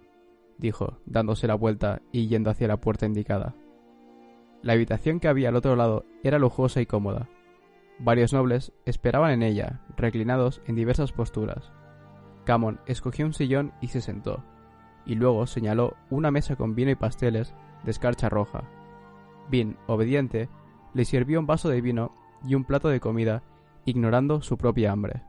dijo, 0.58 0.98
dándose 1.06 1.46
la 1.46 1.54
vuelta 1.54 2.02
y 2.12 2.28
yendo 2.28 2.50
hacia 2.50 2.68
la 2.68 2.78
puerta 2.78 3.06
indicada. 3.06 3.54
La 4.62 4.74
habitación 4.74 5.18
que 5.18 5.28
había 5.28 5.48
al 5.48 5.56
otro 5.56 5.74
lado 5.74 6.04
era 6.22 6.38
lujosa 6.38 6.80
y 6.80 6.86
cómoda. 6.86 7.28
Varios 7.98 8.32
nobles 8.32 8.72
esperaban 8.86 9.32
en 9.32 9.42
ella, 9.42 9.80
reclinados 9.96 10.62
en 10.66 10.76
diversas 10.76 11.12
posturas. 11.12 11.72
Camon 12.44 12.80
escogió 12.86 13.26
un 13.26 13.32
sillón 13.32 13.72
y 13.80 13.88
se 13.88 14.00
sentó, 14.00 14.44
y 15.06 15.14
luego 15.14 15.46
señaló 15.46 15.96
una 16.10 16.30
mesa 16.30 16.56
con 16.56 16.74
vino 16.74 16.90
y 16.90 16.94
pasteles 16.94 17.54
de 17.84 17.90
escarcha 17.90 18.28
roja. 18.28 18.64
Bin, 19.50 19.76
obediente, 19.86 20.48
le 20.94 21.04
sirvió 21.04 21.40
un 21.40 21.46
vaso 21.46 21.68
de 21.68 21.80
vino 21.80 22.12
y 22.46 22.54
un 22.54 22.64
plato 22.64 22.88
de 22.88 23.00
comida, 23.00 23.42
ignorando 23.84 24.42
su 24.42 24.56
propia 24.56 24.92
hambre. 24.92 25.22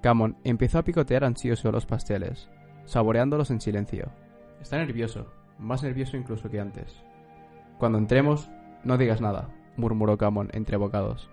Camon 0.00 0.36
empezó 0.44 0.78
a 0.78 0.84
picotear 0.84 1.24
ansioso 1.24 1.72
los 1.72 1.86
pasteles, 1.86 2.48
saboreándolos 2.84 3.50
en 3.50 3.60
silencio. 3.60 4.10
Está 4.60 4.76
nervioso, 4.78 5.26
más 5.58 5.82
nervioso 5.82 6.16
incluso 6.16 6.48
que 6.48 6.60
antes. 6.60 7.02
Cuando 7.78 7.98
entremos, 7.98 8.50
no 8.84 8.96
digas 8.96 9.20
nada, 9.20 9.48
murmuró 9.76 10.16
Camon 10.16 10.50
entre 10.52 10.76
bocados. 10.76 11.28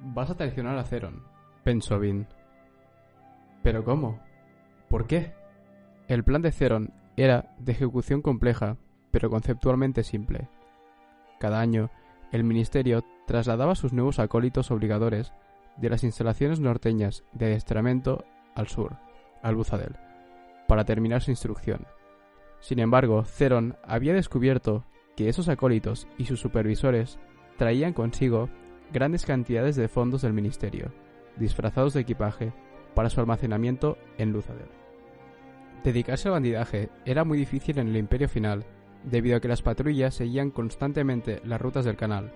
Vas 0.00 0.30
a 0.30 0.36
traicionar 0.36 0.76
a 0.78 0.84
Ceron, 0.84 1.22
pensó 1.62 1.98
Bin. 1.98 2.26
¿Pero 3.62 3.84
cómo? 3.84 4.20
¿Por 4.88 5.06
qué? 5.06 5.32
El 6.12 6.24
plan 6.24 6.42
de 6.42 6.52
Ceron 6.52 6.92
era 7.16 7.54
de 7.58 7.72
ejecución 7.72 8.20
compleja, 8.20 8.76
pero 9.10 9.30
conceptualmente 9.30 10.04
simple. 10.04 10.46
Cada 11.40 11.58
año, 11.58 11.90
el 12.32 12.44
ministerio 12.44 13.02
trasladaba 13.26 13.72
a 13.72 13.76
sus 13.76 13.94
nuevos 13.94 14.18
acólitos 14.18 14.70
obligadores 14.70 15.32
de 15.78 15.88
las 15.88 16.04
instalaciones 16.04 16.60
norteñas 16.60 17.24
de 17.32 17.46
adiestramiento 17.46 18.26
al 18.54 18.68
sur, 18.68 18.98
al 19.42 19.56
Buzadel, 19.56 19.96
para 20.68 20.84
terminar 20.84 21.22
su 21.22 21.30
instrucción. 21.30 21.86
Sin 22.60 22.78
embargo, 22.78 23.24
Ceron 23.24 23.76
había 23.82 24.12
descubierto 24.12 24.84
que 25.16 25.30
esos 25.30 25.48
acólitos 25.48 26.08
y 26.18 26.26
sus 26.26 26.40
supervisores 26.40 27.18
traían 27.56 27.94
consigo 27.94 28.50
grandes 28.92 29.24
cantidades 29.24 29.76
de 29.76 29.88
fondos 29.88 30.20
del 30.20 30.34
ministerio, 30.34 30.92
disfrazados 31.38 31.94
de 31.94 32.02
equipaje, 32.02 32.52
para 32.94 33.08
su 33.08 33.18
almacenamiento 33.18 33.96
en 34.18 34.32
Luzadel. 34.32 34.81
Dedicarse 35.84 36.28
al 36.28 36.32
bandidaje 36.32 36.90
era 37.04 37.24
muy 37.24 37.38
difícil 37.38 37.78
en 37.78 37.88
el 37.88 37.96
Imperio 37.96 38.28
Final 38.28 38.64
debido 39.04 39.36
a 39.36 39.40
que 39.40 39.48
las 39.48 39.62
patrullas 39.62 40.14
seguían 40.14 40.50
constantemente 40.50 41.40
las 41.44 41.60
rutas 41.60 41.84
del 41.84 41.96
canal. 41.96 42.32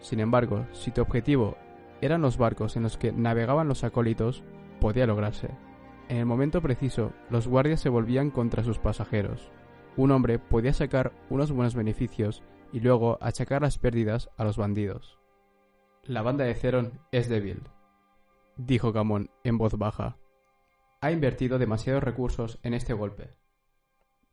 Sin 0.00 0.20
embargo, 0.20 0.66
si 0.72 0.90
tu 0.90 1.00
objetivo 1.00 1.56
eran 2.02 2.20
los 2.20 2.36
barcos 2.36 2.76
en 2.76 2.82
los 2.82 2.98
que 2.98 3.12
navegaban 3.12 3.68
los 3.68 3.84
acólitos, 3.84 4.44
podía 4.80 5.06
lograrse. 5.06 5.48
En 6.08 6.18
el 6.18 6.26
momento 6.26 6.60
preciso, 6.60 7.12
los 7.30 7.48
guardias 7.48 7.80
se 7.80 7.88
volvían 7.88 8.30
contra 8.30 8.62
sus 8.62 8.78
pasajeros. 8.78 9.50
Un 9.96 10.10
hombre 10.10 10.38
podía 10.38 10.74
sacar 10.74 11.12
unos 11.30 11.52
buenos 11.52 11.74
beneficios 11.74 12.42
y 12.72 12.80
luego 12.80 13.16
achacar 13.22 13.62
las 13.62 13.78
pérdidas 13.78 14.28
a 14.36 14.44
los 14.44 14.58
bandidos. 14.58 15.18
La 16.02 16.20
banda 16.20 16.44
de 16.44 16.54
Ceron 16.54 17.00
es 17.12 17.30
débil, 17.30 17.62
dijo 18.58 18.92
Gamón 18.92 19.30
en 19.42 19.56
voz 19.56 19.78
baja. 19.78 20.18
Ha 21.04 21.12
invertido 21.12 21.58
demasiados 21.58 22.02
recursos 22.02 22.58
en 22.62 22.72
este 22.72 22.94
golpe. 22.94 23.36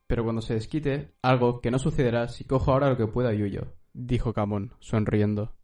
Pero 0.06 0.24
cuando 0.24 0.40
se 0.40 0.54
desquite, 0.54 1.12
algo 1.20 1.60
que 1.60 1.70
no 1.70 1.78
sucederá 1.78 2.28
si 2.28 2.46
cojo 2.46 2.72
ahora 2.72 2.88
lo 2.88 2.96
que 2.96 3.06
pueda 3.06 3.34
y 3.34 3.58
dijo 3.92 4.32
Camón, 4.32 4.72
sonriendo. 4.80 5.54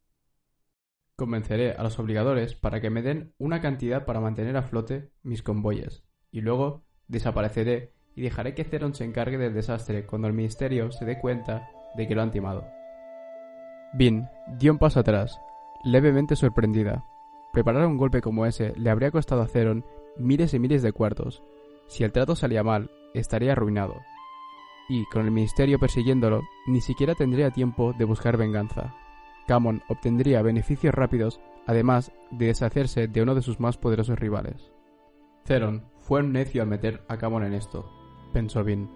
Convenceré 1.16 1.72
a 1.72 1.82
los 1.82 1.98
obligadores 1.98 2.54
para 2.56 2.82
que 2.82 2.90
me 2.90 3.00
den 3.00 3.32
una 3.38 3.62
cantidad 3.62 4.04
para 4.04 4.20
mantener 4.20 4.58
a 4.58 4.64
flote 4.64 5.10
mis 5.22 5.42
convoyes, 5.42 6.04
y 6.30 6.42
luego 6.42 6.84
desapareceré 7.06 7.94
y 8.14 8.20
dejaré 8.20 8.54
que 8.54 8.64
Ceron 8.64 8.94
se 8.94 9.04
encargue 9.04 9.38
del 9.38 9.54
desastre 9.54 10.04
cuando 10.04 10.28
el 10.28 10.34
ministerio 10.34 10.92
se 10.92 11.06
dé 11.06 11.18
cuenta 11.18 11.70
de 11.96 12.06
que 12.06 12.14
lo 12.14 12.20
han 12.20 12.32
timado. 12.32 12.66
Bin 13.94 14.28
dio 14.58 14.72
un 14.72 14.78
paso 14.78 15.00
atrás, 15.00 15.40
levemente 15.84 16.36
sorprendida. 16.36 17.02
Preparar 17.54 17.86
un 17.86 17.96
golpe 17.96 18.20
como 18.20 18.44
ese 18.44 18.74
le 18.76 18.90
habría 18.90 19.10
costado 19.10 19.40
a 19.40 19.48
Ceron 19.48 19.86
miles 20.18 20.54
y 20.54 20.59
miles 20.59 20.83
de 20.83 20.92
cuartos. 20.92 21.42
Si 21.87 22.04
el 22.04 22.12
trato 22.12 22.37
salía 22.37 22.62
mal, 22.62 22.90
estaría 23.14 23.52
arruinado 23.52 23.94
y, 24.88 25.04
con 25.07 25.24
el 25.24 25.31
ministerio 25.31 25.78
persiguiéndolo, 25.78 26.42
ni 26.66 26.81
siquiera 26.81 27.14
tendría 27.14 27.50
tiempo 27.50 27.92
de 27.92 28.04
buscar 28.04 28.37
venganza. 28.37 28.94
Camon 29.46 29.83
obtendría 29.88 30.42
beneficios 30.42 30.94
rápidos, 30.94 31.40
además 31.66 32.12
de 32.31 32.46
deshacerse 32.46 33.07
de 33.07 33.22
uno 33.22 33.35
de 33.35 33.42
sus 33.42 33.61
más 33.61 33.76
poderosos 33.76 34.18
rivales. 34.18 34.72
Theron 35.44 35.85
fue 36.00 36.20
un 36.20 36.33
necio 36.33 36.62
al 36.62 36.68
meter 36.68 37.02
a 37.09 37.18
Camon 37.18 37.44
en 37.44 37.54
esto, 37.54 37.90
pensó 38.33 38.64
Vin. 38.64 38.90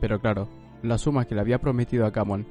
Pero 0.00 0.20
claro, 0.20 0.48
la 0.82 0.98
suma 0.98 1.26
que 1.26 1.34
le 1.34 1.40
había 1.40 1.60
prometido 1.60 2.06
a 2.06 2.12
Camon 2.12 2.46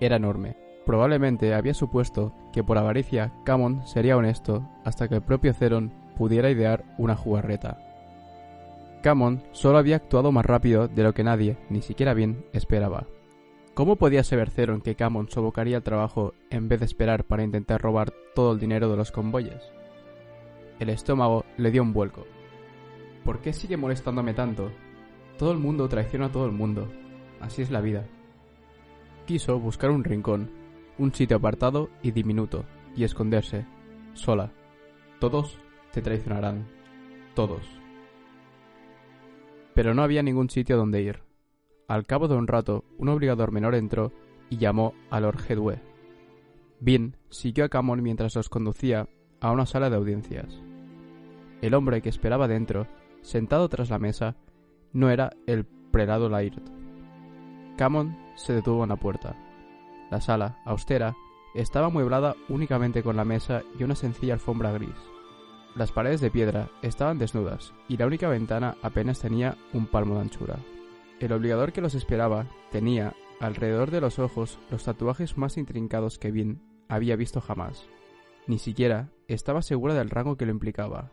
era 0.00 0.16
enorme. 0.16 0.56
Probablemente 0.84 1.54
había 1.54 1.74
supuesto 1.74 2.32
que 2.52 2.62
por 2.62 2.78
avaricia 2.78 3.32
Camon 3.44 3.86
sería 3.86 4.16
honesto 4.16 4.68
hasta 4.84 5.08
que 5.08 5.16
el 5.16 5.22
propio 5.22 5.52
Theron 5.54 5.92
pudiera 6.16 6.50
idear 6.50 6.84
una 6.98 7.14
jugarreta. 7.14 7.78
Camon 9.02 9.44
solo 9.52 9.78
había 9.78 9.96
actuado 9.96 10.32
más 10.32 10.44
rápido 10.44 10.88
de 10.88 11.04
lo 11.04 11.14
que 11.14 11.22
nadie, 11.22 11.56
ni 11.70 11.80
siquiera 11.80 12.12
bien, 12.12 12.44
esperaba. 12.52 13.06
¿Cómo 13.74 13.96
podía 13.96 14.24
saber 14.24 14.50
Ceron 14.50 14.80
que 14.80 14.96
Camon 14.96 15.28
sobocaría 15.28 15.76
el 15.76 15.82
trabajo 15.82 16.32
en 16.50 16.66
vez 16.66 16.80
de 16.80 16.86
esperar 16.86 17.24
para 17.24 17.44
intentar 17.44 17.80
robar 17.80 18.12
todo 18.34 18.52
el 18.52 18.58
dinero 18.58 18.90
de 18.90 18.96
los 18.96 19.12
convoyes? 19.12 19.70
El 20.80 20.88
estómago 20.88 21.44
le 21.58 21.70
dio 21.70 21.82
un 21.82 21.92
vuelco. 21.92 22.24
¿Por 23.24 23.40
qué 23.40 23.52
sigue 23.52 23.76
molestándome 23.76 24.34
tanto? 24.34 24.70
Todo 25.38 25.52
el 25.52 25.58
mundo 25.58 25.88
traiciona 25.88 26.26
a 26.26 26.32
todo 26.32 26.46
el 26.46 26.52
mundo. 26.52 26.88
Así 27.40 27.60
es 27.60 27.70
la 27.70 27.82
vida. 27.82 28.06
Quiso 29.26 29.60
buscar 29.60 29.90
un 29.90 30.04
rincón, 30.04 30.50
un 30.98 31.12
sitio 31.12 31.36
apartado 31.36 31.90
y 32.02 32.12
diminuto, 32.12 32.64
y 32.96 33.04
esconderse, 33.04 33.66
sola. 34.14 34.52
Todos 35.20 35.58
te 35.92 36.02
traicionarán. 36.02 36.66
Todos 37.34 37.76
pero 39.76 39.92
no 39.92 40.02
había 40.02 40.22
ningún 40.22 40.48
sitio 40.48 40.78
donde 40.78 41.02
ir. 41.02 41.20
Al 41.86 42.06
cabo 42.06 42.28
de 42.28 42.34
un 42.34 42.46
rato, 42.46 42.82
un 42.96 43.10
obligador 43.10 43.52
menor 43.52 43.74
entró 43.74 44.10
y 44.48 44.56
llamó 44.56 44.94
a 45.10 45.20
Lord 45.20 45.38
Hedwe. 45.46 45.82
Bin 46.80 47.14
siguió 47.28 47.66
a 47.66 47.68
Camon 47.68 48.02
mientras 48.02 48.34
los 48.36 48.48
conducía 48.48 49.06
a 49.38 49.52
una 49.52 49.66
sala 49.66 49.90
de 49.90 49.96
audiencias. 49.96 50.62
El 51.60 51.74
hombre 51.74 52.00
que 52.00 52.08
esperaba 52.08 52.48
dentro, 52.48 52.86
sentado 53.20 53.68
tras 53.68 53.90
la 53.90 53.98
mesa, 53.98 54.34
no 54.94 55.10
era 55.10 55.34
el 55.46 55.66
prelado 55.66 56.30
Laird. 56.30 56.62
Camon 57.76 58.16
se 58.34 58.54
detuvo 58.54 58.82
en 58.82 58.88
la 58.88 58.96
puerta. 58.96 59.36
La 60.10 60.22
sala, 60.22 60.58
austera, 60.64 61.14
estaba 61.54 61.88
amueblada 61.88 62.34
únicamente 62.48 63.02
con 63.02 63.16
la 63.16 63.26
mesa 63.26 63.62
y 63.78 63.84
una 63.84 63.94
sencilla 63.94 64.32
alfombra 64.32 64.72
gris. 64.72 65.15
Las 65.76 65.92
paredes 65.92 66.22
de 66.22 66.30
piedra 66.30 66.70
estaban 66.80 67.18
desnudas 67.18 67.74
y 67.86 67.98
la 67.98 68.06
única 68.06 68.28
ventana 68.28 68.76
apenas 68.80 69.20
tenía 69.20 69.58
un 69.74 69.86
palmo 69.86 70.14
de 70.14 70.22
anchura. 70.22 70.58
El 71.20 71.32
obligador 71.32 71.72
que 71.72 71.82
los 71.82 71.94
esperaba 71.94 72.46
tenía, 72.70 73.12
alrededor 73.40 73.90
de 73.90 74.00
los 74.00 74.18
ojos, 74.18 74.58
los 74.70 74.84
tatuajes 74.84 75.36
más 75.36 75.58
intrincados 75.58 76.18
que 76.18 76.30
Vin 76.30 76.62
había 76.88 77.14
visto 77.16 77.42
jamás. 77.42 77.90
Ni 78.46 78.58
siquiera 78.58 79.10
estaba 79.28 79.60
segura 79.60 79.92
del 79.92 80.08
rango 80.08 80.38
que 80.38 80.46
lo 80.46 80.52
implicaba, 80.52 81.10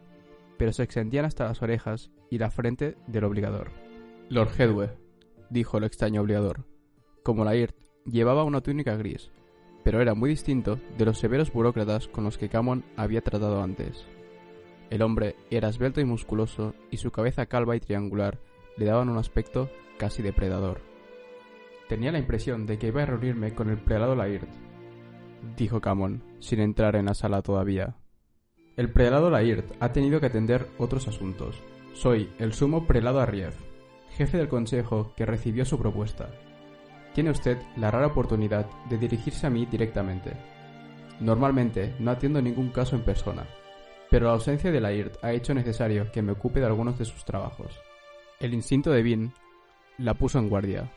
pero 0.58 0.72
se 0.72 0.84
extendían 0.84 1.26
hasta 1.26 1.44
las 1.44 1.62
orejas 1.62 2.10
y 2.30 2.38
la 2.38 2.50
frente 2.50 2.96
del 3.08 3.26
obligador. 3.26 3.70
Lord 4.30 4.52
Hedwe, 4.58 4.92
dijo 5.50 5.78
el 5.78 5.84
extraño 5.84 6.22
obligador. 6.22 6.66
Como 7.22 7.44
la 7.44 7.54
IRT, 7.54 7.76
llevaba 8.06 8.46
una 8.46 8.62
túnica 8.62 8.96
gris, 8.96 9.30
pero 9.84 10.00
era 10.00 10.14
muy 10.14 10.30
distinto 10.30 10.80
de 10.98 11.04
los 11.04 11.20
severos 11.20 11.52
burócratas 11.52 12.08
con 12.08 12.24
los 12.24 12.38
que 12.38 12.48
Camon 12.48 12.86
había 12.96 13.22
tratado 13.22 13.62
antes. 13.62 14.06
El 14.90 15.02
hombre 15.02 15.36
era 15.50 15.70
esbelto 15.70 16.02
y 16.02 16.06
musculoso, 16.06 16.74
y 16.92 16.98
su 16.98 17.12
cabeza 17.12 17.46
calva 17.46 17.76
y 17.76 17.80
triangular 17.80 18.40
le 18.78 18.86
daban 18.86 19.10
un 19.10 19.18
aspecto 19.18 19.70
casi 19.98 20.22
depredador. 20.22 20.82
Tenía 21.90 22.12
la 22.12 22.20
impresión 22.20 22.66
de 22.66 22.78
que 22.78 22.88
iba 22.88 23.04
a 23.04 23.06
reunirme 23.06 23.54
con 23.54 23.70
el 23.70 23.78
prelado 23.78 24.16
Laird, 24.16 24.48
dijo 25.58 25.82
Camon, 25.82 26.24
sin 26.40 26.60
entrar 26.60 26.96
en 26.96 27.06
la 27.06 27.14
sala 27.14 27.42
todavía. 27.42 27.96
El 28.76 28.92
prelado 28.92 29.30
Lairt 29.30 29.72
ha 29.80 29.92
tenido 29.92 30.20
que 30.20 30.26
atender 30.28 30.68
otros 30.80 31.08
asuntos. 31.08 31.62
Soy 31.94 32.32
el 32.40 32.54
sumo 32.54 32.88
prelado 32.88 33.20
Arriev, 33.20 33.54
jefe 34.18 34.38
del 34.38 34.48
consejo 34.48 35.14
que 35.16 35.26
recibió 35.26 35.64
su 35.64 35.78
propuesta. 35.78 36.30
Tiene 37.14 37.30
usted 37.30 37.60
la 37.78 37.92
rara 37.92 38.08
oportunidad 38.08 38.68
de 38.90 38.98
dirigirse 38.98 39.46
a 39.46 39.52
mí 39.52 39.68
directamente. 39.68 40.32
Normalmente 41.20 41.94
no 42.00 42.10
atiendo 42.10 42.42
ningún 42.42 42.70
caso 42.70 42.96
en 42.96 43.04
persona, 43.04 43.46
pero 44.14 44.28
la 44.28 44.34
ausencia 44.34 44.72
de 44.72 44.80
Lairt 44.80 45.16
ha 45.24 45.32
hecho 45.32 45.56
necesario 45.56 46.12
que 46.12 46.22
me 46.22 46.34
ocupe 46.34 46.60
de 46.60 46.68
algunos 46.68 47.00
de 47.00 47.06
sus 47.06 47.26
trabajos. 47.26 47.82
El 48.40 48.54
instinto 48.54 48.92
de 48.92 49.02
Vin 49.02 49.34
la 49.98 50.14
puso 50.14 50.38
en 50.38 50.50
guardia. 50.50 50.92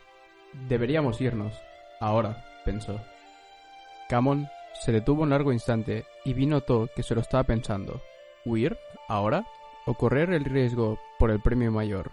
Deberíamos 0.69 1.19
irnos. 1.19 1.51
Ahora, 1.99 2.45
pensó. 2.63 3.01
Camon 4.07 4.47
se 4.85 4.91
detuvo 4.91 5.23
un 5.23 5.31
largo 5.31 5.51
instante 5.51 6.05
y 6.25 6.33
Vin 6.33 6.51
notó 6.51 6.91
que 6.95 7.01
se 7.01 7.15
lo 7.15 7.21
estaba 7.21 7.43
pensando. 7.43 8.03
¿Huir? 8.45 8.77
¿Ahora? 9.07 9.47
¿O 9.87 9.95
correr 9.95 10.29
el 10.29 10.45
riesgo 10.45 10.99
por 11.17 11.31
el 11.31 11.41
premio 11.41 11.71
mayor? 11.71 12.11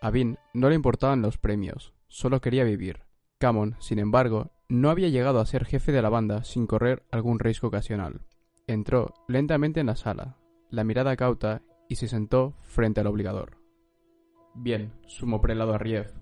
A 0.00 0.10
Vin 0.10 0.38
no 0.52 0.68
le 0.68 0.74
importaban 0.74 1.22
los 1.22 1.38
premios, 1.38 1.94
solo 2.08 2.40
quería 2.40 2.64
vivir. 2.64 3.04
Camon, 3.38 3.76
sin 3.78 4.00
embargo, 4.00 4.50
no 4.68 4.90
había 4.90 5.08
llegado 5.08 5.38
a 5.38 5.46
ser 5.46 5.66
jefe 5.66 5.92
de 5.92 6.02
la 6.02 6.08
banda 6.08 6.42
sin 6.42 6.66
correr 6.66 7.04
algún 7.12 7.38
riesgo 7.38 7.68
ocasional. 7.68 8.22
Entró 8.68 9.14
lentamente 9.28 9.78
en 9.78 9.86
la 9.86 9.94
sala, 9.94 10.38
la 10.70 10.82
mirada 10.82 11.14
cauta, 11.14 11.62
y 11.88 11.96
se 11.96 12.08
sentó 12.08 12.56
frente 12.62 13.00
al 13.00 13.06
obligador. 13.06 13.58
Bien, 14.56 14.92
sumo 15.06 15.40
prelado 15.40 15.72
Arriev, 15.72 16.12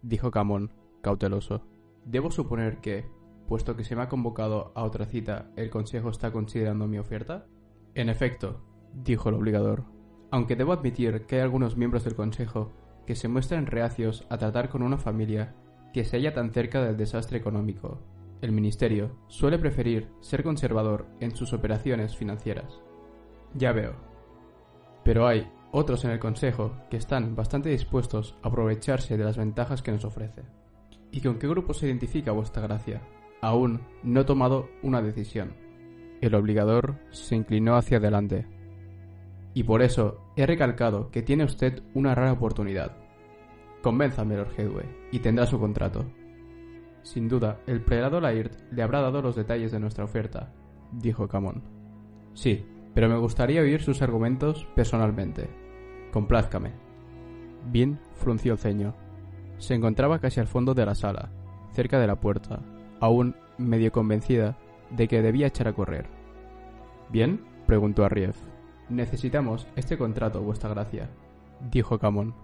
dijo 0.00 0.30
Camon, 0.30 0.72
cauteloso. 1.02 1.66
Debo 2.06 2.30
suponer 2.30 2.80
que, 2.80 3.04
puesto 3.46 3.76
que 3.76 3.84
se 3.84 3.94
me 3.94 4.00
ha 4.00 4.08
convocado 4.08 4.72
a 4.74 4.84
otra 4.84 5.04
cita, 5.04 5.50
el 5.56 5.68
Consejo 5.68 6.08
está 6.08 6.32
considerando 6.32 6.86
mi 6.86 6.98
oferta? 6.98 7.46
En 7.94 8.08
efecto, 8.08 8.64
dijo 8.94 9.28
el 9.28 9.34
obligador, 9.34 9.84
aunque 10.30 10.56
debo 10.56 10.72
admitir 10.72 11.26
que 11.26 11.36
hay 11.36 11.42
algunos 11.42 11.76
miembros 11.76 12.04
del 12.04 12.14
Consejo 12.14 12.72
que 13.06 13.16
se 13.16 13.28
muestran 13.28 13.66
reacios 13.66 14.26
a 14.30 14.38
tratar 14.38 14.70
con 14.70 14.82
una 14.82 14.96
familia 14.96 15.54
que 15.92 16.04
se 16.04 16.16
halla 16.16 16.32
tan 16.32 16.52
cerca 16.52 16.82
del 16.82 16.96
desastre 16.96 17.36
económico. 17.36 18.00
El 18.42 18.52
Ministerio 18.52 19.16
suele 19.28 19.58
preferir 19.58 20.08
ser 20.20 20.42
conservador 20.42 21.06
en 21.20 21.34
sus 21.34 21.52
operaciones 21.52 22.16
financieras. 22.16 22.80
Ya 23.54 23.72
veo. 23.72 23.94
Pero 25.04 25.26
hay 25.26 25.50
otros 25.72 26.04
en 26.04 26.10
el 26.10 26.18
Consejo 26.18 26.72
que 26.90 26.96
están 26.96 27.34
bastante 27.34 27.70
dispuestos 27.70 28.36
a 28.42 28.48
aprovecharse 28.48 29.16
de 29.16 29.24
las 29.24 29.36
ventajas 29.36 29.82
que 29.82 29.92
nos 29.92 30.04
ofrece. 30.04 30.42
¿Y 31.12 31.20
con 31.20 31.38
qué 31.38 31.48
grupo 31.48 31.72
se 31.72 31.86
identifica 31.86 32.32
vuestra 32.32 32.62
gracia? 32.62 33.00
Aún 33.40 33.80
no 34.02 34.20
he 34.20 34.24
tomado 34.24 34.68
una 34.82 35.00
decisión. 35.00 35.54
El 36.20 36.34
obligador 36.34 36.96
se 37.10 37.36
inclinó 37.36 37.76
hacia 37.76 37.98
adelante. 37.98 38.46
Y 39.54 39.64
por 39.64 39.82
eso 39.82 40.20
he 40.36 40.44
recalcado 40.44 41.10
que 41.10 41.22
tiene 41.22 41.44
usted 41.44 41.82
una 41.94 42.14
rara 42.14 42.32
oportunidad. 42.32 42.96
Convénzame, 43.82 44.36
Lord 44.36 44.52
Hedwe, 44.58 44.84
y 45.12 45.20
tendrá 45.20 45.46
su 45.46 45.58
contrato. 45.58 46.04
Sin 47.06 47.28
duda, 47.28 47.60
el 47.68 47.80
prelado 47.82 48.20
Lairt 48.20 48.52
le 48.72 48.82
habrá 48.82 49.00
dado 49.00 49.22
los 49.22 49.36
detalles 49.36 49.70
de 49.70 49.78
nuestra 49.78 50.02
oferta, 50.02 50.52
dijo 50.90 51.28
Camón. 51.28 51.62
Sí, 52.34 52.66
pero 52.94 53.08
me 53.08 53.16
gustaría 53.16 53.60
oír 53.60 53.80
sus 53.80 54.02
argumentos 54.02 54.66
personalmente. 54.74 55.48
Complázcame. 56.12 56.72
Bien 57.70 58.00
frunció 58.16 58.54
el 58.54 58.58
ceño. 58.58 58.92
Se 59.58 59.74
encontraba 59.74 60.18
casi 60.18 60.40
al 60.40 60.48
fondo 60.48 60.74
de 60.74 60.84
la 60.84 60.96
sala, 60.96 61.30
cerca 61.70 62.00
de 62.00 62.08
la 62.08 62.18
puerta, 62.18 62.58
aún 62.98 63.36
medio 63.56 63.92
convencida 63.92 64.58
de 64.90 65.06
que 65.06 65.22
debía 65.22 65.46
echar 65.46 65.68
a 65.68 65.74
correr. 65.74 66.06
¿Bien? 67.08 67.40
preguntó 67.68 68.04
Arriev. 68.04 68.34
Necesitamos 68.88 69.68
este 69.76 69.96
contrato, 69.96 70.42
vuestra 70.42 70.70
gracia, 70.70 71.08
dijo 71.70 72.00
Camón. 72.00 72.34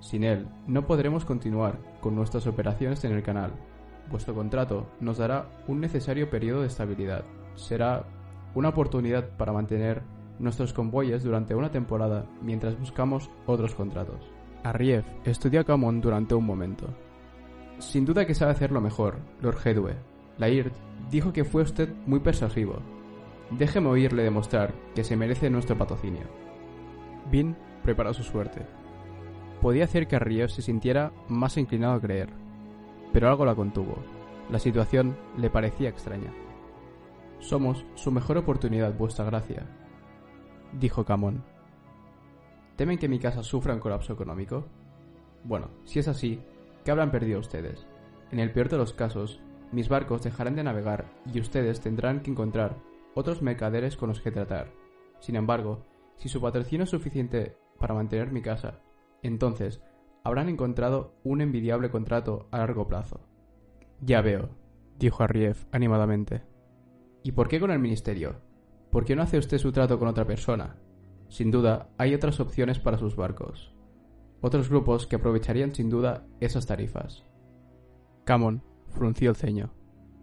Sin 0.00 0.24
él, 0.24 0.48
no 0.66 0.86
podremos 0.86 1.26
continuar 1.26 1.78
con 2.00 2.16
nuestras 2.16 2.46
operaciones 2.46 3.04
en 3.04 3.12
el 3.12 3.22
canal. 3.22 3.52
Vuestro 4.10 4.34
contrato 4.34 4.86
nos 5.00 5.18
dará 5.18 5.48
un 5.66 5.80
necesario 5.80 6.30
periodo 6.30 6.62
de 6.62 6.68
estabilidad. 6.68 7.24
Será 7.54 8.04
una 8.54 8.70
oportunidad 8.70 9.28
para 9.36 9.52
mantener 9.52 10.02
nuestros 10.38 10.72
convoyes 10.72 11.22
durante 11.22 11.54
una 11.54 11.70
temporada 11.70 12.26
mientras 12.40 12.78
buscamos 12.78 13.30
otros 13.46 13.74
contratos. 13.74 14.30
Arriev 14.64 15.04
estudió 15.24 15.60
a 15.60 15.64
Camón 15.64 16.00
durante 16.00 16.34
un 16.34 16.44
momento. 16.44 16.86
Sin 17.78 18.04
duda 18.04 18.26
que 18.26 18.34
sabe 18.34 18.52
hacerlo 18.52 18.80
mejor, 18.80 19.18
Lord 19.40 19.58
Hedwe. 19.64 19.96
Lairt 20.38 20.74
dijo 21.10 21.32
que 21.32 21.44
fue 21.44 21.62
usted 21.62 21.92
muy 22.06 22.20
persuasivo. 22.20 22.76
Déjeme 23.50 23.88
oírle 23.88 24.22
demostrar 24.22 24.74
que 24.94 25.04
se 25.04 25.16
merece 25.16 25.50
nuestro 25.50 25.76
patrocinio. 25.76 26.26
Vin 27.30 27.56
preparó 27.82 28.12
su 28.14 28.22
suerte. 28.22 28.66
Podía 29.60 29.84
hacer 29.84 30.06
que 30.06 30.16
Arriev 30.16 30.50
se 30.50 30.62
sintiera 30.62 31.12
más 31.28 31.56
inclinado 31.56 31.94
a 31.94 32.00
creer, 32.00 32.30
pero 33.12 33.28
algo 33.28 33.44
la 33.44 33.54
contuvo. 33.54 33.96
La 34.50 34.58
situación 34.58 35.16
le 35.36 35.50
parecía 35.50 35.88
extraña. 35.88 36.32
Somos 37.38 37.84
su 37.94 38.10
mejor 38.10 38.38
oportunidad, 38.38 38.96
vuestra 38.96 39.24
gracia, 39.24 39.66
dijo 40.72 41.04
Camón. 41.04 41.44
¿Temen 42.76 42.98
que 42.98 43.08
mi 43.08 43.18
casa 43.18 43.42
sufra 43.42 43.74
un 43.74 43.80
colapso 43.80 44.12
económico? 44.12 44.66
Bueno, 45.44 45.70
si 45.84 45.98
es 45.98 46.08
así, 46.08 46.40
¿qué 46.84 46.90
habrán 46.90 47.10
perdido 47.10 47.40
ustedes? 47.40 47.86
En 48.30 48.38
el 48.38 48.52
peor 48.52 48.68
de 48.68 48.76
los 48.76 48.92
casos, 48.92 49.40
mis 49.72 49.88
barcos 49.88 50.22
dejarán 50.22 50.56
de 50.56 50.64
navegar 50.64 51.06
y 51.32 51.40
ustedes 51.40 51.80
tendrán 51.80 52.20
que 52.20 52.30
encontrar 52.30 52.76
otros 53.14 53.42
mercaderes 53.42 53.96
con 53.96 54.08
los 54.08 54.20
que 54.20 54.30
tratar. 54.30 54.72
Sin 55.20 55.36
embargo, 55.36 55.84
si 56.16 56.28
su 56.28 56.40
patrocinio 56.40 56.84
es 56.84 56.90
suficiente 56.90 57.56
para 57.78 57.94
mantener 57.94 58.30
mi 58.30 58.42
casa, 58.42 58.80
entonces 59.22 59.82
habrán 60.28 60.50
encontrado 60.50 61.14
un 61.24 61.40
envidiable 61.40 61.90
contrato 61.90 62.48
a 62.50 62.58
largo 62.58 62.86
plazo. 62.86 63.20
Ya 64.02 64.20
veo, 64.20 64.50
dijo 64.98 65.22
Arriev 65.22 65.56
animadamente. 65.72 66.42
¿Y 67.22 67.32
por 67.32 67.48
qué 67.48 67.58
con 67.58 67.70
el 67.70 67.78
ministerio? 67.78 68.36
¿Por 68.90 69.06
qué 69.06 69.16
no 69.16 69.22
hace 69.22 69.38
usted 69.38 69.56
su 69.56 69.72
trato 69.72 69.98
con 69.98 70.06
otra 70.06 70.26
persona? 70.26 70.76
Sin 71.28 71.50
duda, 71.50 71.88
hay 71.96 72.14
otras 72.14 72.40
opciones 72.40 72.78
para 72.78 72.98
sus 72.98 73.16
barcos. 73.16 73.74
Otros 74.42 74.68
grupos 74.68 75.06
que 75.06 75.16
aprovecharían 75.16 75.74
sin 75.74 75.88
duda 75.88 76.26
esas 76.40 76.66
tarifas. 76.66 77.24
Camon 78.24 78.62
frunció 78.88 79.30
el 79.30 79.36
ceño. 79.36 79.72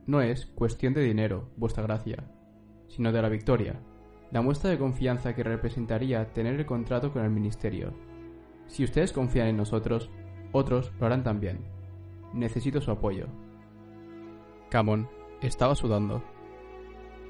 No 0.05 0.21
es 0.21 0.45
cuestión 0.45 0.93
de 0.93 1.01
dinero, 1.01 1.49
vuestra 1.57 1.83
gracia, 1.83 2.29
sino 2.87 3.11
de 3.11 3.21
la 3.23 3.29
victoria, 3.29 3.81
la 4.31 4.43
muestra 4.43 4.69
de 4.69 4.77
confianza 4.77 5.33
que 5.33 5.43
representaría 5.43 6.31
tener 6.31 6.59
el 6.59 6.65
contrato 6.67 7.11
con 7.11 7.23
el 7.25 7.31
ministerio. 7.31 7.93
Si 8.67 8.83
ustedes 8.83 9.13
confían 9.13 9.47
en 9.47 9.57
nosotros, 9.57 10.09
otros 10.51 10.91
lo 10.99 11.05
harán 11.05 11.23
también. 11.23 11.59
Necesito 12.33 12.81
su 12.81 12.91
apoyo. 12.91 13.27
Camon 14.69 15.07
estaba 15.41 15.75
sudando. 15.75 16.23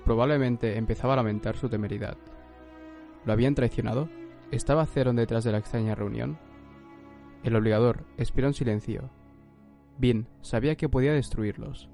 Probablemente 0.03 0.77
empezaba 0.77 1.13
a 1.13 1.17
lamentar 1.17 1.57
su 1.57 1.69
temeridad. 1.69 2.17
¿Lo 3.25 3.33
habían 3.33 3.55
traicionado? 3.55 4.09
¿Estaba 4.51 4.85
Ceron 4.85 5.15
detrás 5.15 5.43
de 5.43 5.51
la 5.51 5.57
extraña 5.57 5.95
reunión? 5.95 6.37
El 7.43 7.55
obligador 7.55 8.05
expiró 8.17 8.47
en 8.47 8.53
silencio. 8.53 9.09
Bien, 9.97 10.27
sabía 10.41 10.75
que 10.75 10.89
podía 10.89 11.13
destruirlos. 11.13 11.89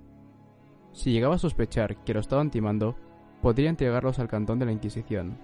Si 0.91 1.11
llegaba 1.11 1.35
a 1.35 1.39
sospechar 1.39 2.03
que 2.03 2.13
lo 2.13 2.19
estaban 2.19 2.51
timando, 2.51 2.95
podría 3.41 3.69
entregarlos 3.69 4.19
al 4.19 4.27
cantón 4.27 4.59
de 4.59 4.65
la 4.65 4.71
Inquisición. 4.71 5.37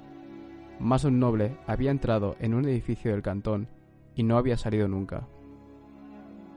Más 0.79 1.03
un 1.05 1.19
noble 1.19 1.57
había 1.65 1.91
entrado 1.91 2.35
en 2.39 2.53
un 2.53 2.65
edificio 2.65 3.11
del 3.11 3.21
cantón 3.21 3.67
y 4.17 4.23
no 4.23 4.37
había 4.37 4.57
salido 4.57 4.89
nunca. 4.89 5.27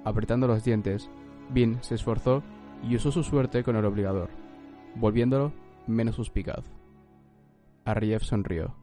Apretando 0.03 0.49
los 0.49 0.65
dientes, 0.65 1.09
Bin 1.51 1.79
se 1.83 1.95
esforzó 1.95 2.43
y 2.83 2.97
usó 2.97 3.13
su 3.13 3.23
suerte 3.23 3.63
con 3.63 3.77
el 3.77 3.85
obligador, 3.85 4.31
volviéndolo 4.97 5.53
menos 5.87 6.17
suspicaz. 6.17 6.65
Arriev 7.85 8.23
sonrió. 8.23 8.75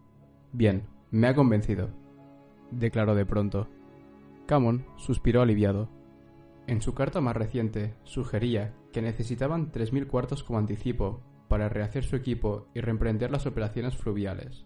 Bien, 0.54 0.84
me 1.10 1.28
ha 1.28 1.36
convencido, 1.36 1.90
declaró 2.72 3.16
de 3.16 3.26
pronto. 3.26 3.68
Camon 4.46 4.86
suspiró 4.96 5.42
aliviado. 5.42 5.90
En 6.68 6.82
su 6.82 6.94
carta 6.94 7.20
más 7.20 7.36
reciente 7.36 7.96
sugería 8.04 8.76
que 8.94 9.02
necesitaban 9.02 9.72
3.000 9.72 10.08
cuartos 10.08 10.44
como 10.44 10.60
anticipo 10.60 11.22
para 11.48 11.70
rehacer 11.70 12.04
su 12.04 12.16
equipo 12.16 12.68
y 12.76 12.82
reemprender 12.82 13.32
las 13.32 13.48
operaciones 13.48 13.98
fluviales. 13.98 14.66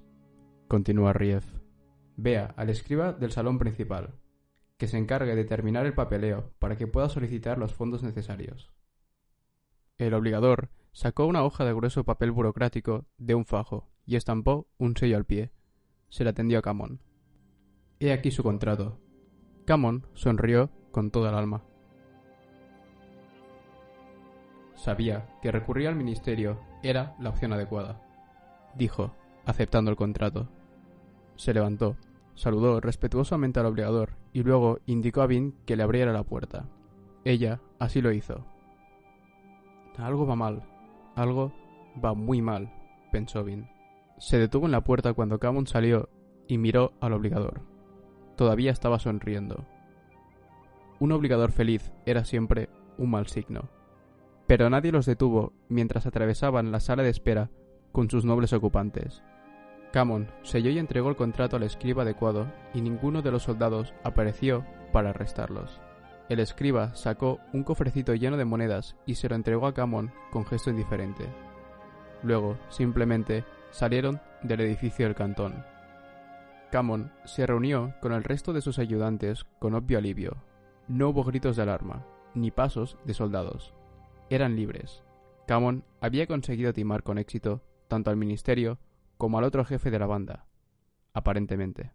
Continúa 0.67 1.13
Rief. 1.13 1.60
Vea 2.23 2.53
al 2.55 2.69
escriba 2.69 3.13
del 3.13 3.31
salón 3.31 3.57
principal, 3.57 4.13
que 4.77 4.85
se 4.87 4.99
encargue 4.99 5.35
de 5.35 5.43
terminar 5.43 5.87
el 5.87 5.95
papeleo 5.95 6.53
para 6.59 6.77
que 6.77 6.85
pueda 6.85 7.09
solicitar 7.09 7.57
los 7.57 7.73
fondos 7.73 8.03
necesarios. 8.03 8.71
El 9.97 10.13
obligador 10.13 10.69
sacó 10.91 11.25
una 11.25 11.43
hoja 11.43 11.65
de 11.65 11.73
grueso 11.73 12.03
papel 12.03 12.29
burocrático 12.29 13.07
de 13.17 13.33
un 13.33 13.45
fajo 13.45 13.89
y 14.05 14.17
estampó 14.17 14.67
un 14.77 14.95
sello 14.95 15.17
al 15.17 15.25
pie. 15.25 15.51
Se 16.09 16.23
la 16.23 16.33
tendió 16.33 16.59
a 16.59 16.61
Camón. 16.61 17.01
He 17.99 18.11
aquí 18.11 18.29
su 18.29 18.43
contrato. 18.43 18.99
Camón 19.65 20.05
sonrió 20.13 20.69
con 20.91 21.09
toda 21.09 21.31
el 21.31 21.37
alma. 21.37 21.63
Sabía 24.75 25.39
que 25.41 25.51
recurrir 25.51 25.87
al 25.87 25.95
ministerio 25.95 26.59
era 26.83 27.15
la 27.19 27.29
opción 27.29 27.51
adecuada. 27.51 27.99
Dijo, 28.75 29.15
aceptando 29.43 29.89
el 29.89 29.97
contrato. 29.97 30.49
Se 31.35 31.51
levantó, 31.51 31.97
saludó 32.35 32.79
respetuosamente 32.79 33.59
al 33.59 33.65
obligador 33.65 34.17
y 34.33 34.43
luego 34.43 34.79
indicó 34.85 35.21
a 35.21 35.27
Vin 35.27 35.55
que 35.65 35.75
le 35.75 35.83
abriera 35.83 36.13
la 36.13 36.23
puerta. 36.23 36.65
Ella 37.23 37.61
así 37.79 38.01
lo 38.01 38.11
hizo. 38.11 38.45
Algo 39.97 40.25
va 40.25 40.35
mal, 40.35 40.63
algo 41.15 41.53
va 42.03 42.13
muy 42.13 42.41
mal, 42.41 42.73
pensó 43.11 43.43
Vin. 43.43 43.69
Se 44.17 44.39
detuvo 44.39 44.65
en 44.65 44.71
la 44.71 44.83
puerta 44.83 45.13
cuando 45.13 45.39
Camon 45.39 45.67
salió 45.67 46.09
y 46.47 46.57
miró 46.57 46.93
al 47.01 47.13
obligador. 47.13 47.61
Todavía 48.35 48.71
estaba 48.71 48.99
sonriendo. 48.99 49.65
Un 50.99 51.11
obligador 51.11 51.51
feliz 51.51 51.91
era 52.05 52.25
siempre 52.25 52.69
un 52.97 53.11
mal 53.11 53.27
signo. 53.27 53.69
Pero 54.47 54.69
nadie 54.69 54.91
los 54.91 55.05
detuvo 55.05 55.53
mientras 55.69 56.05
atravesaban 56.05 56.71
la 56.71 56.79
sala 56.79 57.03
de 57.03 57.09
espera 57.09 57.49
con 57.91 58.09
sus 58.09 58.25
nobles 58.25 58.53
ocupantes. 58.53 59.23
Camon 59.91 60.29
selló 60.43 60.69
y 60.69 60.79
entregó 60.79 61.09
el 61.09 61.15
contrato 61.15 61.57
al 61.57 61.63
escriba 61.63 62.03
adecuado 62.03 62.47
y 62.73 62.81
ninguno 62.81 63.21
de 63.21 63.31
los 63.31 63.43
soldados 63.43 63.93
apareció 64.03 64.65
para 64.93 65.09
arrestarlos. 65.09 65.81
El 66.29 66.39
escriba 66.39 66.95
sacó 66.95 67.39
un 67.51 67.63
cofrecito 67.63 68.15
lleno 68.15 68.37
de 68.37 68.45
monedas 68.45 68.95
y 69.05 69.15
se 69.15 69.27
lo 69.27 69.35
entregó 69.35 69.67
a 69.67 69.73
Camon 69.73 70.13
con 70.31 70.45
gesto 70.45 70.69
indiferente. 70.69 71.25
Luego, 72.23 72.57
simplemente, 72.69 73.43
salieron 73.71 74.21
del 74.43 74.61
edificio 74.61 75.05
del 75.05 75.15
cantón. 75.15 75.65
Camon 76.71 77.11
se 77.25 77.45
reunió 77.45 77.93
con 77.99 78.13
el 78.13 78.23
resto 78.23 78.53
de 78.53 78.61
sus 78.61 78.79
ayudantes 78.79 79.45
con 79.59 79.75
obvio 79.75 79.97
alivio. 79.97 80.37
No 80.87 81.09
hubo 81.09 81.25
gritos 81.25 81.57
de 81.57 81.63
alarma, 81.63 82.05
ni 82.33 82.49
pasos 82.49 82.97
de 83.03 83.13
soldados. 83.13 83.73
Eran 84.29 84.55
libres. 84.55 85.03
Camon 85.47 85.83
había 85.99 86.27
conseguido 86.27 86.71
timar 86.71 87.03
con 87.03 87.17
éxito 87.17 87.61
tanto 87.89 88.09
al 88.09 88.15
ministerio 88.15 88.79
como 89.21 89.37
al 89.37 89.43
otro 89.43 89.63
jefe 89.63 89.91
de 89.91 89.99
la 89.99 90.07
banda, 90.07 90.47
aparentemente. 91.13 91.91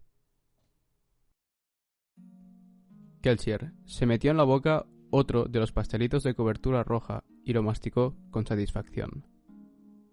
Kelsier 3.21 3.73
se 3.83 4.05
metió 4.05 4.31
en 4.31 4.37
la 4.37 4.45
boca 4.45 4.85
otro 5.09 5.43
de 5.43 5.59
los 5.59 5.73
pastelitos 5.73 6.23
de 6.23 6.35
cobertura 6.35 6.85
roja 6.85 7.25
y 7.43 7.51
lo 7.51 7.63
masticó 7.63 8.15
con 8.29 8.47
satisfacción. 8.47 9.27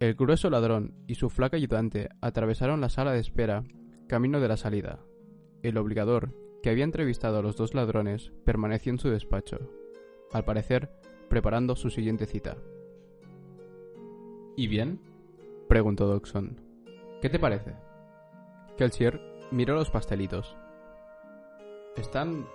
El 0.00 0.14
grueso 0.14 0.50
ladrón 0.50 0.96
y 1.06 1.14
su 1.14 1.30
flaca 1.30 1.56
ayudante 1.56 2.08
atravesaron 2.20 2.80
la 2.80 2.88
sala 2.88 3.12
de 3.12 3.20
espera 3.20 3.62
camino 4.08 4.40
de 4.40 4.48
la 4.48 4.56
salida. 4.56 4.98
El 5.62 5.78
obligador, 5.78 6.34
que 6.64 6.70
había 6.70 6.82
entrevistado 6.82 7.38
a 7.38 7.42
los 7.42 7.54
dos 7.54 7.74
ladrones, 7.74 8.32
permaneció 8.44 8.90
en 8.90 8.98
su 8.98 9.08
despacho, 9.08 9.70
al 10.32 10.44
parecer 10.44 10.90
preparando 11.28 11.76
su 11.76 11.90
siguiente 11.90 12.26
cita. 12.26 12.56
¿Y 14.56 14.66
bien? 14.66 14.98
preguntó 15.68 16.08
Dodson. 16.08 16.63
¿Qué 17.24 17.30
te 17.30 17.38
parece? 17.38 17.74
Kelsier 18.76 19.18
miró 19.50 19.76
los 19.76 19.88
pastelitos. 19.88 20.54
Están. 21.96 22.46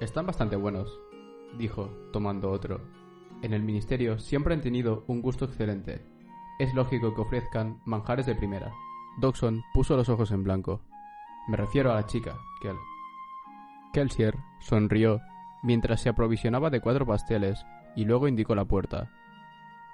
están 0.00 0.26
bastante 0.26 0.54
buenos, 0.54 0.96
dijo, 1.58 1.90
tomando 2.12 2.52
otro. 2.52 2.82
En 3.42 3.52
el 3.52 3.64
ministerio 3.64 4.20
siempre 4.20 4.54
han 4.54 4.60
tenido 4.60 5.02
un 5.08 5.22
gusto 5.22 5.46
excelente. 5.46 6.06
Es 6.60 6.72
lógico 6.72 7.16
que 7.16 7.20
ofrezcan 7.20 7.80
manjares 7.84 8.24
de 8.26 8.36
primera. 8.36 8.70
Dodson 9.18 9.64
puso 9.74 9.96
los 9.96 10.08
ojos 10.08 10.30
en 10.30 10.44
blanco. 10.44 10.82
Me 11.48 11.56
refiero 11.56 11.90
a 11.90 11.96
la 11.96 12.06
chica, 12.06 12.36
Kel. 12.60 12.76
Kelsier 13.92 14.36
sonrió 14.60 15.20
mientras 15.64 16.00
se 16.00 16.10
aprovisionaba 16.10 16.70
de 16.70 16.80
cuatro 16.80 17.04
pasteles 17.04 17.66
y 17.96 18.04
luego 18.04 18.28
indicó 18.28 18.54
la 18.54 18.66
puerta. 18.66 19.10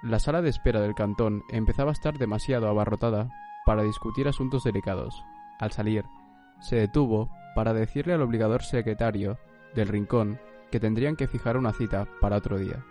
La 0.03 0.19
sala 0.19 0.43
de 0.43 0.51
espera 0.51 0.81
del 0.81 0.93
cantón 0.93 1.45
empezaba 1.49 1.89
a 1.89 1.93
estar 1.93 2.19
demasiado 2.19 2.69
abarrotada 2.69 3.31
para 3.69 3.83
discutir 3.83 4.27
asuntos 4.27 4.63
delicados. 4.63 5.23
Al 5.59 5.71
salir, 5.71 6.03
se 6.59 6.77
detuvo 6.77 7.29
para 7.53 7.71
decirle 7.71 8.13
al 8.13 8.23
obligador 8.23 8.63
secretario 8.63 9.37
del 9.75 9.89
rincón 9.89 10.39
que 10.71 10.79
tendrían 10.79 11.15
que 11.15 11.27
fijar 11.27 11.55
una 11.55 11.71
cita 11.71 12.07
para 12.19 12.37
otro 12.37 12.57
día. 12.57 12.83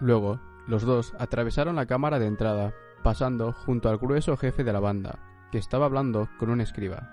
Luego, 0.00 0.40
los 0.66 0.84
dos 0.84 1.12
atravesaron 1.18 1.76
la 1.76 1.84
cámara 1.84 2.18
de 2.18 2.28
entrada, 2.28 2.72
pasando 3.04 3.52
junto 3.52 3.90
al 3.90 3.98
grueso 3.98 4.38
jefe 4.38 4.64
de 4.64 4.72
la 4.72 4.80
banda, 4.80 5.18
que 5.52 5.58
estaba 5.58 5.84
hablando 5.84 6.30
con 6.38 6.48
un 6.48 6.62
escriba. 6.62 7.10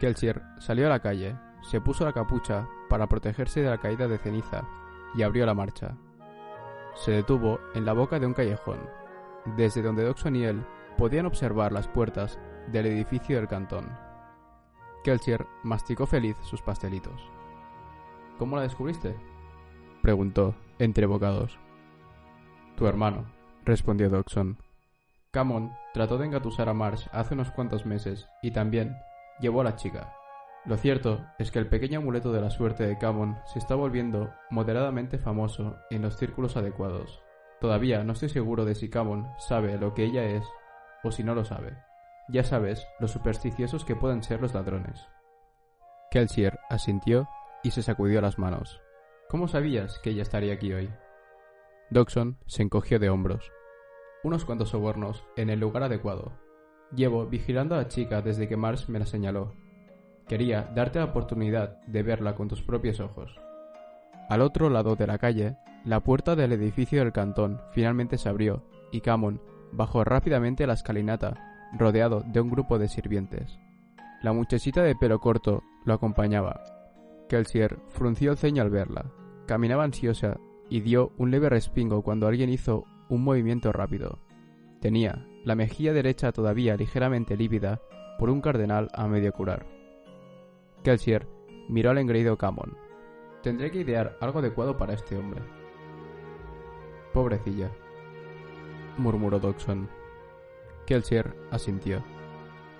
Kelsier 0.00 0.42
salió 0.60 0.86
a 0.86 0.88
la 0.88 1.00
calle, 1.00 1.36
se 1.60 1.82
puso 1.82 2.06
la 2.06 2.14
capucha 2.14 2.66
para 2.88 3.06
protegerse 3.06 3.60
de 3.60 3.68
la 3.68 3.82
caída 3.82 4.08
de 4.08 4.16
ceniza 4.16 4.66
y 5.14 5.24
abrió 5.24 5.44
la 5.44 5.52
marcha. 5.52 5.94
Se 6.94 7.10
detuvo 7.10 7.60
en 7.74 7.84
la 7.84 7.92
boca 7.92 8.18
de 8.18 8.24
un 8.24 8.32
callejón, 8.32 8.80
desde 9.58 9.82
donde 9.82 10.04
Doxon 10.04 10.36
y 10.36 10.44
él 10.44 10.64
podían 10.98 11.26
observar 11.26 11.72
las 11.72 11.88
puertas 11.88 12.38
del 12.66 12.86
edificio 12.86 13.36
del 13.36 13.48
cantón. 13.48 13.88
Kelsier 15.04 15.46
masticó 15.62 16.06
feliz 16.06 16.36
sus 16.42 16.60
pastelitos. 16.60 17.22
¿Cómo 18.36 18.56
la 18.56 18.62
descubriste? 18.62 19.16
preguntó, 20.02 20.54
entre 20.78 21.06
bocados. 21.06 21.58
Tu 22.76 22.86
hermano, 22.86 23.24
respondió 23.64 24.10
Dodson. 24.10 24.58
Camon 25.30 25.72
trató 25.94 26.18
de 26.18 26.26
engatusar 26.26 26.68
a 26.68 26.74
Marsh 26.74 27.06
hace 27.12 27.34
unos 27.34 27.50
cuantos 27.52 27.86
meses 27.86 28.28
y 28.42 28.50
también 28.50 28.96
llevó 29.40 29.60
a 29.60 29.64
la 29.64 29.76
chica. 29.76 30.12
Lo 30.64 30.76
cierto 30.76 31.24
es 31.38 31.50
que 31.50 31.58
el 31.58 31.68
pequeño 31.68 32.00
amuleto 32.00 32.32
de 32.32 32.40
la 32.40 32.50
suerte 32.50 32.86
de 32.86 32.98
Camon 32.98 33.38
se 33.46 33.58
está 33.58 33.74
volviendo 33.74 34.32
moderadamente 34.50 35.18
famoso 35.18 35.76
en 35.90 36.02
los 36.02 36.16
círculos 36.16 36.56
adecuados. 36.56 37.22
Todavía 37.60 38.04
no 38.04 38.12
estoy 38.12 38.28
seguro 38.28 38.64
de 38.64 38.74
si 38.74 38.88
Camon 38.88 39.28
sabe 39.38 39.78
lo 39.78 39.94
que 39.94 40.04
ella 40.04 40.24
es 40.24 40.44
o 41.04 41.10
si 41.10 41.24
no 41.24 41.34
lo 41.34 41.44
sabe. 41.44 41.76
Ya 42.28 42.44
sabes 42.44 42.86
lo 43.00 43.08
supersticiosos 43.08 43.84
que 43.84 43.96
pueden 43.96 44.22
ser 44.22 44.40
los 44.40 44.54
ladrones. 44.54 45.08
Kelsier 46.10 46.58
asintió 46.68 47.28
y 47.62 47.70
se 47.70 47.82
sacudió 47.82 48.20
las 48.20 48.38
manos. 48.38 48.80
¿Cómo 49.28 49.48
sabías 49.48 49.98
que 49.98 50.10
ella 50.10 50.22
estaría 50.22 50.54
aquí 50.54 50.72
hoy? 50.72 50.90
Dodson 51.90 52.38
se 52.46 52.62
encogió 52.62 52.98
de 52.98 53.10
hombros. 53.10 53.52
Unos 54.22 54.44
cuantos 54.44 54.70
sobornos 54.70 55.24
en 55.36 55.50
el 55.50 55.60
lugar 55.60 55.82
adecuado. 55.82 56.32
Llevo 56.94 57.26
vigilando 57.26 57.74
a 57.74 57.78
la 57.78 57.88
chica 57.88 58.22
desde 58.22 58.48
que 58.48 58.56
Mars 58.56 58.88
me 58.88 58.98
la 58.98 59.06
señaló. 59.06 59.54
Quería 60.26 60.70
darte 60.74 60.98
la 60.98 61.06
oportunidad 61.06 61.80
de 61.86 62.02
verla 62.02 62.34
con 62.34 62.48
tus 62.48 62.62
propios 62.62 63.00
ojos. 63.00 63.38
Al 64.28 64.42
otro 64.42 64.68
lado 64.68 64.96
de 64.96 65.06
la 65.06 65.18
calle, 65.18 65.56
la 65.84 66.00
puerta 66.00 66.36
del 66.36 66.52
edificio 66.52 67.00
del 67.00 67.12
cantón 67.12 67.60
finalmente 67.72 68.18
se 68.18 68.28
abrió 68.28 68.62
y 68.92 69.00
Camon 69.00 69.40
bajó 69.72 70.04
rápidamente 70.04 70.66
la 70.66 70.74
escalinata, 70.74 71.34
rodeado 71.76 72.22
de 72.26 72.40
un 72.40 72.50
grupo 72.50 72.78
de 72.78 72.88
sirvientes. 72.88 73.58
La 74.22 74.32
muchachita 74.32 74.82
de 74.82 74.96
pelo 74.96 75.20
corto 75.20 75.62
lo 75.84 75.94
acompañaba. 75.94 76.62
Kelsier 77.28 77.78
frunció 77.88 78.32
el 78.32 78.38
ceño 78.38 78.62
al 78.62 78.70
verla. 78.70 79.12
Caminaba 79.46 79.84
ansiosa 79.84 80.38
y 80.68 80.80
dio 80.80 81.12
un 81.18 81.30
leve 81.30 81.48
respingo 81.48 82.02
cuando 82.02 82.26
alguien 82.26 82.50
hizo 82.50 82.84
un 83.08 83.22
movimiento 83.22 83.72
rápido. 83.72 84.18
Tenía 84.80 85.26
la 85.44 85.54
mejilla 85.54 85.92
derecha 85.92 86.32
todavía 86.32 86.76
ligeramente 86.76 87.36
lívida 87.36 87.80
por 88.18 88.30
un 88.30 88.40
cardenal 88.40 88.88
a 88.92 89.06
medio 89.06 89.32
curar. 89.32 89.66
Kelsier 90.82 91.26
miró 91.68 91.90
al 91.90 91.98
engreído 91.98 92.36
Camon. 92.36 92.76
Tendré 93.42 93.70
que 93.70 93.80
idear 93.80 94.16
algo 94.20 94.40
adecuado 94.40 94.76
para 94.76 94.94
este 94.94 95.16
hombre. 95.16 95.42
Pobrecilla, 97.12 97.70
murmuró 98.98 99.38
Dodson. 99.38 99.88
Kelsier 100.86 101.34
asintió. 101.50 102.04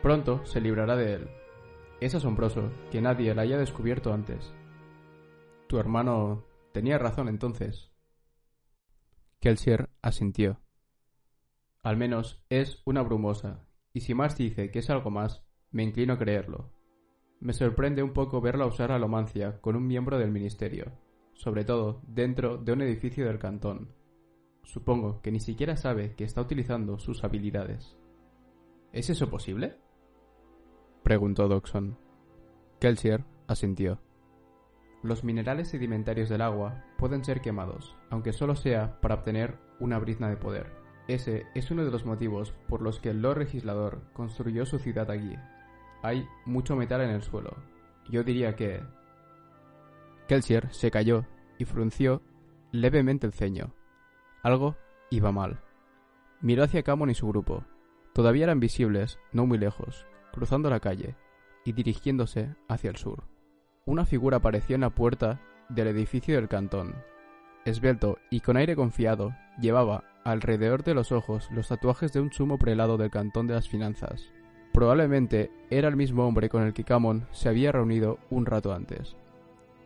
Pronto 0.02 0.44
se 0.44 0.60
librará 0.60 0.96
de 0.96 1.14
él. 1.14 1.30
Es 2.00 2.14
asombroso 2.14 2.70
que 2.90 3.00
nadie 3.00 3.34
la 3.34 3.42
haya 3.42 3.58
descubierto 3.58 4.12
antes. 4.12 4.54
Tu 5.66 5.78
hermano 5.78 6.44
tenía 6.72 6.98
razón 6.98 7.28
entonces. 7.28 7.90
Kelsier 9.40 9.90
asintió. 10.02 10.60
Al 11.82 11.96
menos 11.96 12.42
es 12.48 12.82
una 12.84 13.02
brumosa, 13.02 13.66
y 13.92 14.00
si 14.00 14.14
Mars 14.14 14.36
dice 14.36 14.70
que 14.70 14.80
es 14.80 14.90
algo 14.90 15.10
más, 15.10 15.44
me 15.70 15.82
inclino 15.82 16.14
a 16.14 16.18
creerlo. 16.18 16.72
Me 17.40 17.52
sorprende 17.52 18.02
un 18.02 18.12
poco 18.12 18.40
verla 18.40 18.66
usar 18.66 18.90
alomancia 18.90 19.60
con 19.60 19.76
un 19.76 19.86
miembro 19.86 20.18
del 20.18 20.32
ministerio, 20.32 20.92
sobre 21.34 21.64
todo 21.64 22.02
dentro 22.06 22.58
de 22.58 22.72
un 22.72 22.82
edificio 22.82 23.26
del 23.26 23.38
cantón, 23.38 23.94
Supongo 24.68 25.22
que 25.22 25.32
ni 25.32 25.40
siquiera 25.40 25.78
sabe 25.78 26.14
que 26.14 26.24
está 26.24 26.42
utilizando 26.42 26.98
sus 26.98 27.24
habilidades. 27.24 27.96
¿Es 28.92 29.08
eso 29.08 29.30
posible? 29.30 29.78
preguntó 31.02 31.48
Dodson. 31.48 31.96
Kelsier 32.78 33.24
asintió. 33.46 33.98
Los 35.02 35.24
minerales 35.24 35.68
sedimentarios 35.68 36.28
del 36.28 36.42
agua 36.42 36.84
pueden 36.98 37.24
ser 37.24 37.40
quemados, 37.40 37.96
aunque 38.10 38.34
solo 38.34 38.56
sea 38.56 39.00
para 39.00 39.14
obtener 39.14 39.56
una 39.80 39.98
brizna 39.98 40.28
de 40.28 40.36
poder. 40.36 40.70
Ese 41.08 41.46
es 41.54 41.70
uno 41.70 41.86
de 41.86 41.90
los 41.90 42.04
motivos 42.04 42.52
por 42.68 42.82
los 42.82 43.00
que 43.00 43.08
el 43.08 43.22
Lord 43.22 43.38
Legislador 43.38 44.02
construyó 44.12 44.66
su 44.66 44.78
ciudad 44.78 45.10
aquí. 45.10 45.34
Hay 46.02 46.28
mucho 46.44 46.76
metal 46.76 47.00
en 47.00 47.10
el 47.10 47.22
suelo. 47.22 47.56
Yo 48.10 48.22
diría 48.22 48.54
que... 48.54 48.82
Kelsier 50.28 50.70
se 50.74 50.90
cayó 50.90 51.24
y 51.56 51.64
frunció 51.64 52.20
levemente 52.70 53.26
el 53.26 53.32
ceño. 53.32 53.77
Algo 54.42 54.76
iba 55.10 55.32
mal. 55.32 55.60
Miró 56.40 56.64
hacia 56.64 56.82
Camon 56.82 57.10
y 57.10 57.14
su 57.14 57.26
grupo. 57.28 57.64
Todavía 58.12 58.44
eran 58.44 58.60
visibles, 58.60 59.18
no 59.32 59.46
muy 59.46 59.58
lejos, 59.58 60.06
cruzando 60.32 60.70
la 60.70 60.80
calle 60.80 61.16
y 61.64 61.72
dirigiéndose 61.72 62.54
hacia 62.68 62.90
el 62.90 62.96
sur. 62.96 63.24
Una 63.84 64.04
figura 64.04 64.38
apareció 64.38 64.74
en 64.74 64.82
la 64.82 64.90
puerta 64.90 65.40
del 65.68 65.88
edificio 65.88 66.36
del 66.36 66.48
cantón. 66.48 66.94
Esbelto 67.64 68.18
y 68.30 68.40
con 68.40 68.56
aire 68.56 68.76
confiado, 68.76 69.34
llevaba 69.60 70.04
alrededor 70.24 70.84
de 70.84 70.94
los 70.94 71.12
ojos 71.12 71.48
los 71.50 71.68
tatuajes 71.68 72.12
de 72.12 72.20
un 72.20 72.32
sumo 72.32 72.58
prelado 72.58 72.96
del 72.96 73.10
cantón 73.10 73.46
de 73.46 73.54
las 73.54 73.68
finanzas. 73.68 74.32
Probablemente 74.72 75.50
era 75.70 75.88
el 75.88 75.96
mismo 75.96 76.26
hombre 76.26 76.48
con 76.48 76.62
el 76.62 76.72
que 76.72 76.84
Camon 76.84 77.26
se 77.32 77.48
había 77.48 77.72
reunido 77.72 78.18
un 78.30 78.46
rato 78.46 78.72
antes. 78.72 79.16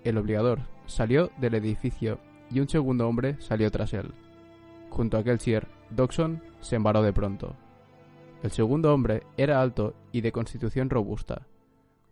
El 0.04 0.18
obligador 0.18 0.60
salió 0.86 1.30
del 1.38 1.54
edificio 1.54 2.18
y 2.50 2.60
un 2.60 2.68
segundo 2.68 3.08
hombre 3.08 3.36
salió 3.40 3.70
tras 3.70 3.94
él. 3.94 4.12
Junto 4.92 5.16
a 5.16 5.24
Kelsier, 5.24 5.68
Doxon 5.88 6.42
se 6.60 6.76
embaró 6.76 7.00
de 7.00 7.14
pronto. 7.14 7.56
El 8.42 8.50
segundo 8.50 8.92
hombre 8.92 9.22
era 9.38 9.62
alto 9.62 9.94
y 10.12 10.20
de 10.20 10.32
constitución 10.32 10.90
robusta. 10.90 11.46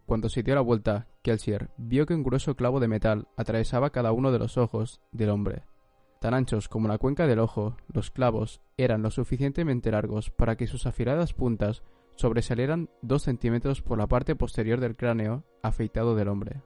Cuando 0.06 0.30
se 0.30 0.42
dio 0.42 0.54
la 0.54 0.62
vuelta, 0.62 1.06
Kelsier 1.20 1.68
vio 1.76 2.06
que 2.06 2.14
un 2.14 2.22
grueso 2.22 2.56
clavo 2.56 2.80
de 2.80 2.88
metal 2.88 3.28
atravesaba 3.36 3.90
cada 3.90 4.12
uno 4.12 4.32
de 4.32 4.38
los 4.38 4.56
ojos 4.56 5.02
del 5.12 5.28
hombre. 5.28 5.64
Tan 6.22 6.32
anchos 6.32 6.70
como 6.70 6.88
la 6.88 6.96
cuenca 6.96 7.26
del 7.26 7.40
ojo, 7.40 7.76
los 7.92 8.10
clavos 8.10 8.62
eran 8.78 9.02
lo 9.02 9.10
suficientemente 9.10 9.90
largos 9.90 10.30
para 10.30 10.56
que 10.56 10.66
sus 10.66 10.86
afiladas 10.86 11.34
puntas 11.34 11.82
sobresalieran 12.16 12.88
dos 13.02 13.24
centímetros 13.24 13.82
por 13.82 13.98
la 13.98 14.06
parte 14.06 14.34
posterior 14.36 14.80
del 14.80 14.96
cráneo 14.96 15.44
afeitado 15.62 16.16
del 16.16 16.28
hombre. 16.28 16.62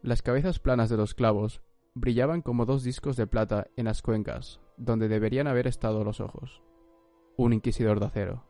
Las 0.00 0.22
cabezas 0.22 0.60
planas 0.60 0.90
de 0.90 0.96
los 0.96 1.12
clavos 1.12 1.60
brillaban 1.94 2.40
como 2.40 2.66
dos 2.66 2.84
discos 2.84 3.16
de 3.16 3.26
plata 3.26 3.66
en 3.76 3.86
las 3.86 4.00
cuencas, 4.00 4.60
donde 4.76 5.08
deberían 5.08 5.46
haber 5.46 5.66
estado 5.66 6.04
los 6.04 6.20
ojos. 6.20 6.62
Un 7.36 7.52
inquisidor 7.52 8.00
de 8.00 8.06
acero. 8.06 8.44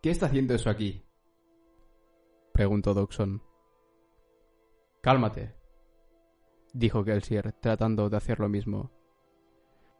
¿Qué 0.00 0.10
está 0.10 0.26
haciendo 0.26 0.54
eso 0.54 0.70
aquí? 0.70 1.04
preguntó 2.52 2.92
Doxon. 2.92 3.42
Cálmate, 5.00 5.54
dijo 6.72 7.04
Kelsier, 7.04 7.52
tratando 7.52 8.10
de 8.10 8.16
hacer 8.16 8.40
lo 8.40 8.48
mismo. 8.48 8.90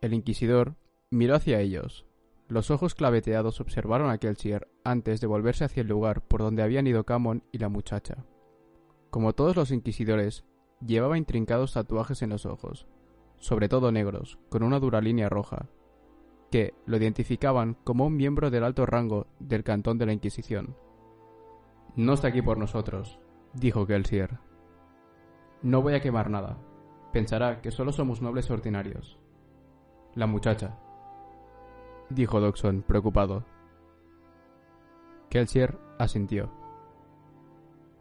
El 0.00 0.14
inquisidor 0.14 0.76
miró 1.10 1.36
hacia 1.36 1.60
ellos. 1.60 2.06
Los 2.48 2.70
ojos 2.70 2.94
claveteados 2.94 3.60
observaron 3.60 4.10
a 4.10 4.18
Kelsier 4.18 4.68
antes 4.84 5.20
de 5.20 5.26
volverse 5.26 5.64
hacia 5.64 5.80
el 5.80 5.88
lugar 5.88 6.26
por 6.26 6.40
donde 6.40 6.62
habían 6.62 6.86
ido 6.86 7.04
Camon 7.04 7.44
y 7.52 7.58
la 7.58 7.68
muchacha. 7.68 8.24
Como 9.10 9.34
todos 9.34 9.56
los 9.56 9.70
inquisidores, 9.70 10.44
llevaba 10.84 11.18
intrincados 11.18 11.74
tatuajes 11.74 12.22
en 12.22 12.30
los 12.30 12.46
ojos, 12.46 12.86
sobre 13.42 13.68
todo 13.68 13.90
negros, 13.90 14.38
con 14.48 14.62
una 14.62 14.78
dura 14.78 15.00
línea 15.00 15.28
roja, 15.28 15.66
que 16.52 16.74
lo 16.86 16.96
identificaban 16.96 17.74
como 17.82 18.06
un 18.06 18.16
miembro 18.16 18.52
del 18.52 18.62
alto 18.62 18.86
rango 18.86 19.26
del 19.40 19.64
cantón 19.64 19.98
de 19.98 20.06
la 20.06 20.12
Inquisición. 20.12 20.76
No 21.96 22.12
está 22.12 22.28
aquí 22.28 22.40
por 22.40 22.56
nosotros, 22.56 23.18
dijo 23.52 23.84
Kelsier. 23.84 24.38
No 25.60 25.82
voy 25.82 25.94
a 25.94 26.00
quemar 26.00 26.30
nada. 26.30 26.56
Pensará 27.12 27.60
que 27.60 27.72
solo 27.72 27.90
somos 27.90 28.22
nobles 28.22 28.48
ordinarios. 28.48 29.18
La 30.14 30.28
muchacha, 30.28 30.78
dijo 32.10 32.40
Doxon, 32.40 32.82
preocupado. 32.82 33.44
Kelsier 35.30 35.80
asintió. 35.98 36.48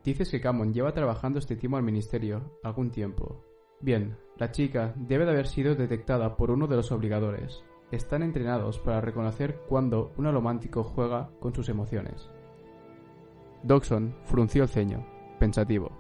Dices 0.04 0.30
que 0.30 0.40
Camon 0.40 0.72
lleva 0.72 0.94
trabajando 0.94 1.40
este 1.40 1.56
timo 1.56 1.78
al 1.78 1.84
ministerio 1.84 2.60
algún 2.64 2.92
tiempo. 2.92 3.51
Bien, 3.82 4.18
la 4.38 4.52
chica 4.52 4.94
debe 4.96 5.26
de 5.26 5.32
haber 5.32 5.48
sido 5.48 5.76
detectada 5.76 6.36
por 6.38 6.52
uno 6.52 6.68
de 6.68 6.76
los 6.76 6.92
obligadores. 6.92 7.64
Están 7.92 8.24
entrenados 8.24 8.80
para 8.80 9.02
reconocer 9.02 9.62
cuando 9.68 10.14
un 10.18 10.28
alomántico 10.28 10.84
juega 10.84 11.30
con 11.40 11.54
sus 11.54 11.68
emociones. 11.70 12.30
Doxon 13.64 14.16
frunció 14.24 14.64
el 14.64 14.70
ceño, 14.70 15.06
pensativo. 15.40 15.92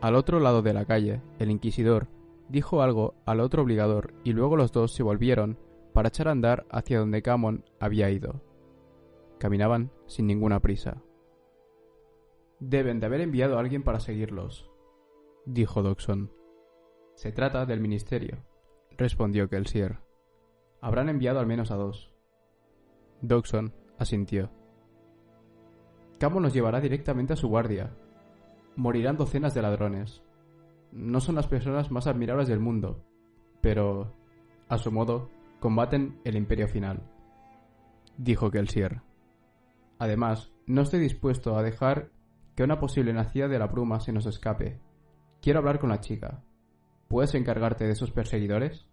Al 0.00 0.14
otro 0.14 0.40
lado 0.40 0.62
de 0.62 0.72
la 0.72 0.84
calle, 0.84 1.22
el 1.38 1.50
inquisidor 1.50 2.08
dijo 2.48 2.82
algo 2.82 3.14
al 3.24 3.40
otro 3.40 3.62
obligador 3.62 4.14
y 4.24 4.32
luego 4.32 4.56
los 4.56 4.72
dos 4.72 4.92
se 4.92 5.02
volvieron 5.02 5.58
para 5.92 6.08
echar 6.08 6.28
a 6.28 6.32
andar 6.32 6.66
hacia 6.70 6.98
donde 6.98 7.22
Camon 7.22 7.64
había 7.80 8.10
ido. 8.10 8.42
Caminaban 9.38 9.90
sin 10.06 10.26
ninguna 10.26 10.60
prisa. 10.60 11.02
Deben 12.60 13.00
de 13.00 13.06
haber 13.06 13.20
enviado 13.20 13.56
a 13.56 13.60
alguien 13.60 13.82
para 13.82 14.00
seguirlos, 14.00 14.70
dijo 15.44 15.82
Doxon. 15.82 16.35
Se 17.16 17.32
trata 17.32 17.64
del 17.64 17.80
ministerio, 17.80 18.44
respondió 18.98 19.48
Kelsier. 19.48 20.00
Habrán 20.82 21.08
enviado 21.08 21.40
al 21.40 21.46
menos 21.46 21.70
a 21.70 21.76
dos. 21.76 22.12
Doxon 23.22 23.72
asintió. 23.98 24.50
Camon 26.18 26.42
nos 26.42 26.52
llevará 26.52 26.78
directamente 26.78 27.32
a 27.32 27.36
su 27.36 27.48
guardia, 27.48 27.96
morirán 28.76 29.16
docenas 29.16 29.54
de 29.54 29.62
ladrones. 29.62 30.22
No 30.92 31.20
son 31.20 31.36
las 31.36 31.46
personas 31.46 31.90
más 31.90 32.06
admirables 32.06 32.48
del 32.48 32.60
mundo, 32.60 33.02
pero, 33.62 34.12
a 34.68 34.76
su 34.76 34.92
modo, 34.92 35.30
combaten 35.58 36.20
el 36.24 36.36
imperio 36.36 36.68
final. 36.68 37.00
Dijo 38.18 38.50
Kelsier. 38.50 39.00
Además, 39.98 40.52
no 40.66 40.82
estoy 40.82 41.00
dispuesto 41.00 41.56
a 41.56 41.62
dejar 41.62 42.10
que 42.54 42.62
una 42.62 42.78
posible 42.78 43.14
nacida 43.14 43.48
de 43.48 43.58
la 43.58 43.68
bruma 43.68 44.00
se 44.00 44.12
nos 44.12 44.26
escape. 44.26 44.82
Quiero 45.40 45.60
hablar 45.60 45.78
con 45.78 45.88
la 45.88 46.00
chica. 46.00 46.42
¿Puedes 47.08 47.34
encargarte 47.34 47.84
de 47.84 47.92
esos 47.92 48.10
perseguidores? 48.10 48.88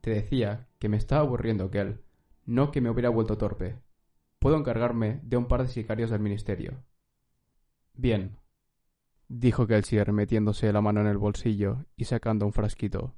Te 0.00 0.10
decía 0.10 0.68
que 0.78 0.88
me 0.88 0.96
estaba 0.96 1.22
aburriendo 1.22 1.70
él, 1.72 2.02
no 2.46 2.70
que 2.70 2.80
me 2.80 2.90
hubiera 2.90 3.08
vuelto 3.08 3.36
torpe. 3.36 3.78
Puedo 4.38 4.56
encargarme 4.56 5.20
de 5.24 5.36
un 5.36 5.48
par 5.48 5.62
de 5.62 5.68
sicarios 5.68 6.10
del 6.10 6.20
ministerio. 6.20 6.84
Bien, 7.94 8.38
dijo 9.26 9.66
Kelsier 9.66 10.12
metiéndose 10.12 10.72
la 10.72 10.80
mano 10.80 11.00
en 11.00 11.08
el 11.08 11.18
bolsillo 11.18 11.84
y 11.96 12.04
sacando 12.04 12.46
un 12.46 12.52
frasquito. 12.52 13.14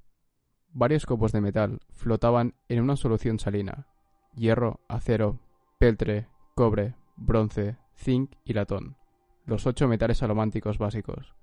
Varios 0.73 1.05
copos 1.05 1.33
de 1.33 1.43
metal 1.43 1.81
flotaban 1.91 2.55
en 2.69 2.81
una 2.81 2.97
solución 2.97 3.39
salina. 3.39 3.89
Hierro, 4.35 4.81
acero, 4.89 5.41
peltre, 5.79 6.29
cobre, 6.55 6.95
bronce, 7.17 7.77
zinc 7.95 8.33
y 8.45 8.55
latón. 8.55 8.97
Los 9.45 9.67
ocho 9.67 9.87
metales 9.89 10.23
alománticos 10.23 10.79
básicos. 10.79 11.35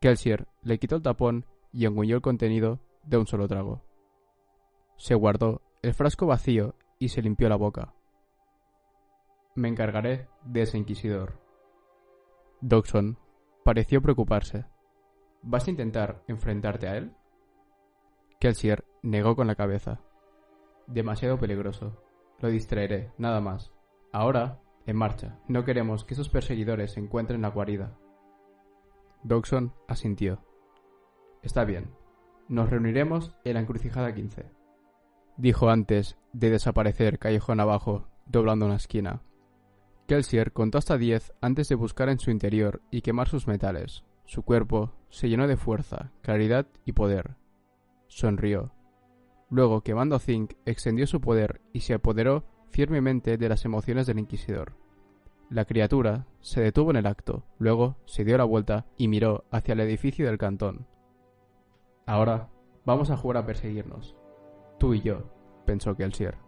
Kelsier 0.00 0.46
le 0.62 0.78
quitó 0.78 0.96
el 0.96 1.02
tapón 1.02 1.46
y 1.72 1.86
engulló 1.86 2.16
el 2.16 2.22
contenido 2.22 2.80
de 3.04 3.18
un 3.18 3.26
solo 3.26 3.48
trago. 3.48 3.82
Se 4.96 5.14
guardó 5.14 5.62
el 5.82 5.94
frasco 5.94 6.26
vacío 6.26 6.74
y 6.98 7.08
se 7.08 7.22
limpió 7.22 7.48
la 7.48 7.56
boca. 7.56 7.94
Me 9.54 9.68
encargaré 9.68 10.28
de 10.44 10.62
ese 10.62 10.78
inquisidor, 10.78 11.38
Doxon 12.60 13.16
pareció 13.62 14.02
preocuparse. 14.02 14.64
¿Vas 15.42 15.68
a 15.68 15.70
intentar 15.70 16.22
enfrentarte 16.26 16.88
a 16.88 16.96
él? 16.96 17.12
Kelsier 18.40 18.84
negó 19.02 19.36
con 19.36 19.46
la 19.46 19.54
cabeza. 19.54 20.00
Demasiado 20.88 21.38
peligroso. 21.38 22.02
Lo 22.40 22.48
distraeré, 22.48 23.12
nada 23.16 23.40
más. 23.40 23.72
Ahora, 24.12 24.60
en 24.86 24.96
marcha. 24.96 25.38
No 25.46 25.64
queremos 25.64 26.04
que 26.04 26.14
esos 26.14 26.28
perseguidores 26.28 26.92
se 26.92 27.00
encuentren 27.00 27.42
la 27.42 27.50
guarida. 27.50 27.96
Doxon 29.22 29.72
asintió. 29.88 30.42
Está 31.42 31.64
bien. 31.64 31.90
Nos 32.48 32.70
reuniremos 32.70 33.34
en 33.44 33.54
la 33.54 33.60
encrucijada 33.60 34.14
15. 34.14 34.50
Dijo 35.36 35.68
antes 35.68 36.18
de 36.32 36.50
desaparecer 36.50 37.18
callejón 37.18 37.60
abajo, 37.60 38.08
doblando 38.26 38.66
una 38.66 38.76
esquina. 38.76 39.22
Kelsier 40.06 40.52
contó 40.52 40.78
hasta 40.78 40.96
diez 40.96 41.32
antes 41.40 41.68
de 41.68 41.74
buscar 41.74 42.08
en 42.08 42.18
su 42.18 42.30
interior 42.30 42.80
y 42.90 43.02
quemar 43.02 43.28
sus 43.28 43.46
metales. 43.46 44.04
Su 44.24 44.42
cuerpo 44.42 44.94
se 45.10 45.28
llenó 45.28 45.46
de 45.46 45.56
fuerza, 45.56 46.12
claridad 46.22 46.66
y 46.84 46.92
poder. 46.92 47.36
Sonrió. 48.06 48.72
Luego, 49.50 49.82
quemando 49.82 50.18
Zinc, 50.18 50.54
extendió 50.64 51.06
su 51.06 51.20
poder 51.20 51.60
y 51.72 51.80
se 51.80 51.94
apoderó 51.94 52.44
firmemente 52.70 53.36
de 53.38 53.48
las 53.48 53.64
emociones 53.64 54.06
del 54.06 54.18
Inquisidor. 54.18 54.76
La 55.50 55.64
criatura 55.64 56.26
se 56.40 56.60
detuvo 56.60 56.90
en 56.90 56.96
el 56.96 57.06
acto, 57.06 57.42
luego 57.58 57.96
se 58.04 58.22
dio 58.22 58.36
la 58.36 58.44
vuelta 58.44 58.84
y 58.98 59.08
miró 59.08 59.44
hacia 59.50 59.72
el 59.72 59.80
edificio 59.80 60.26
del 60.26 60.36
cantón. 60.36 60.86
Ahora 62.04 62.50
vamos 62.84 63.10
a 63.10 63.16
jugar 63.16 63.38
a 63.38 63.46
perseguirnos. 63.46 64.14
Tú 64.78 64.92
y 64.92 65.00
yo, 65.00 65.22
pensó 65.64 65.96
Kelsier. 65.96 66.47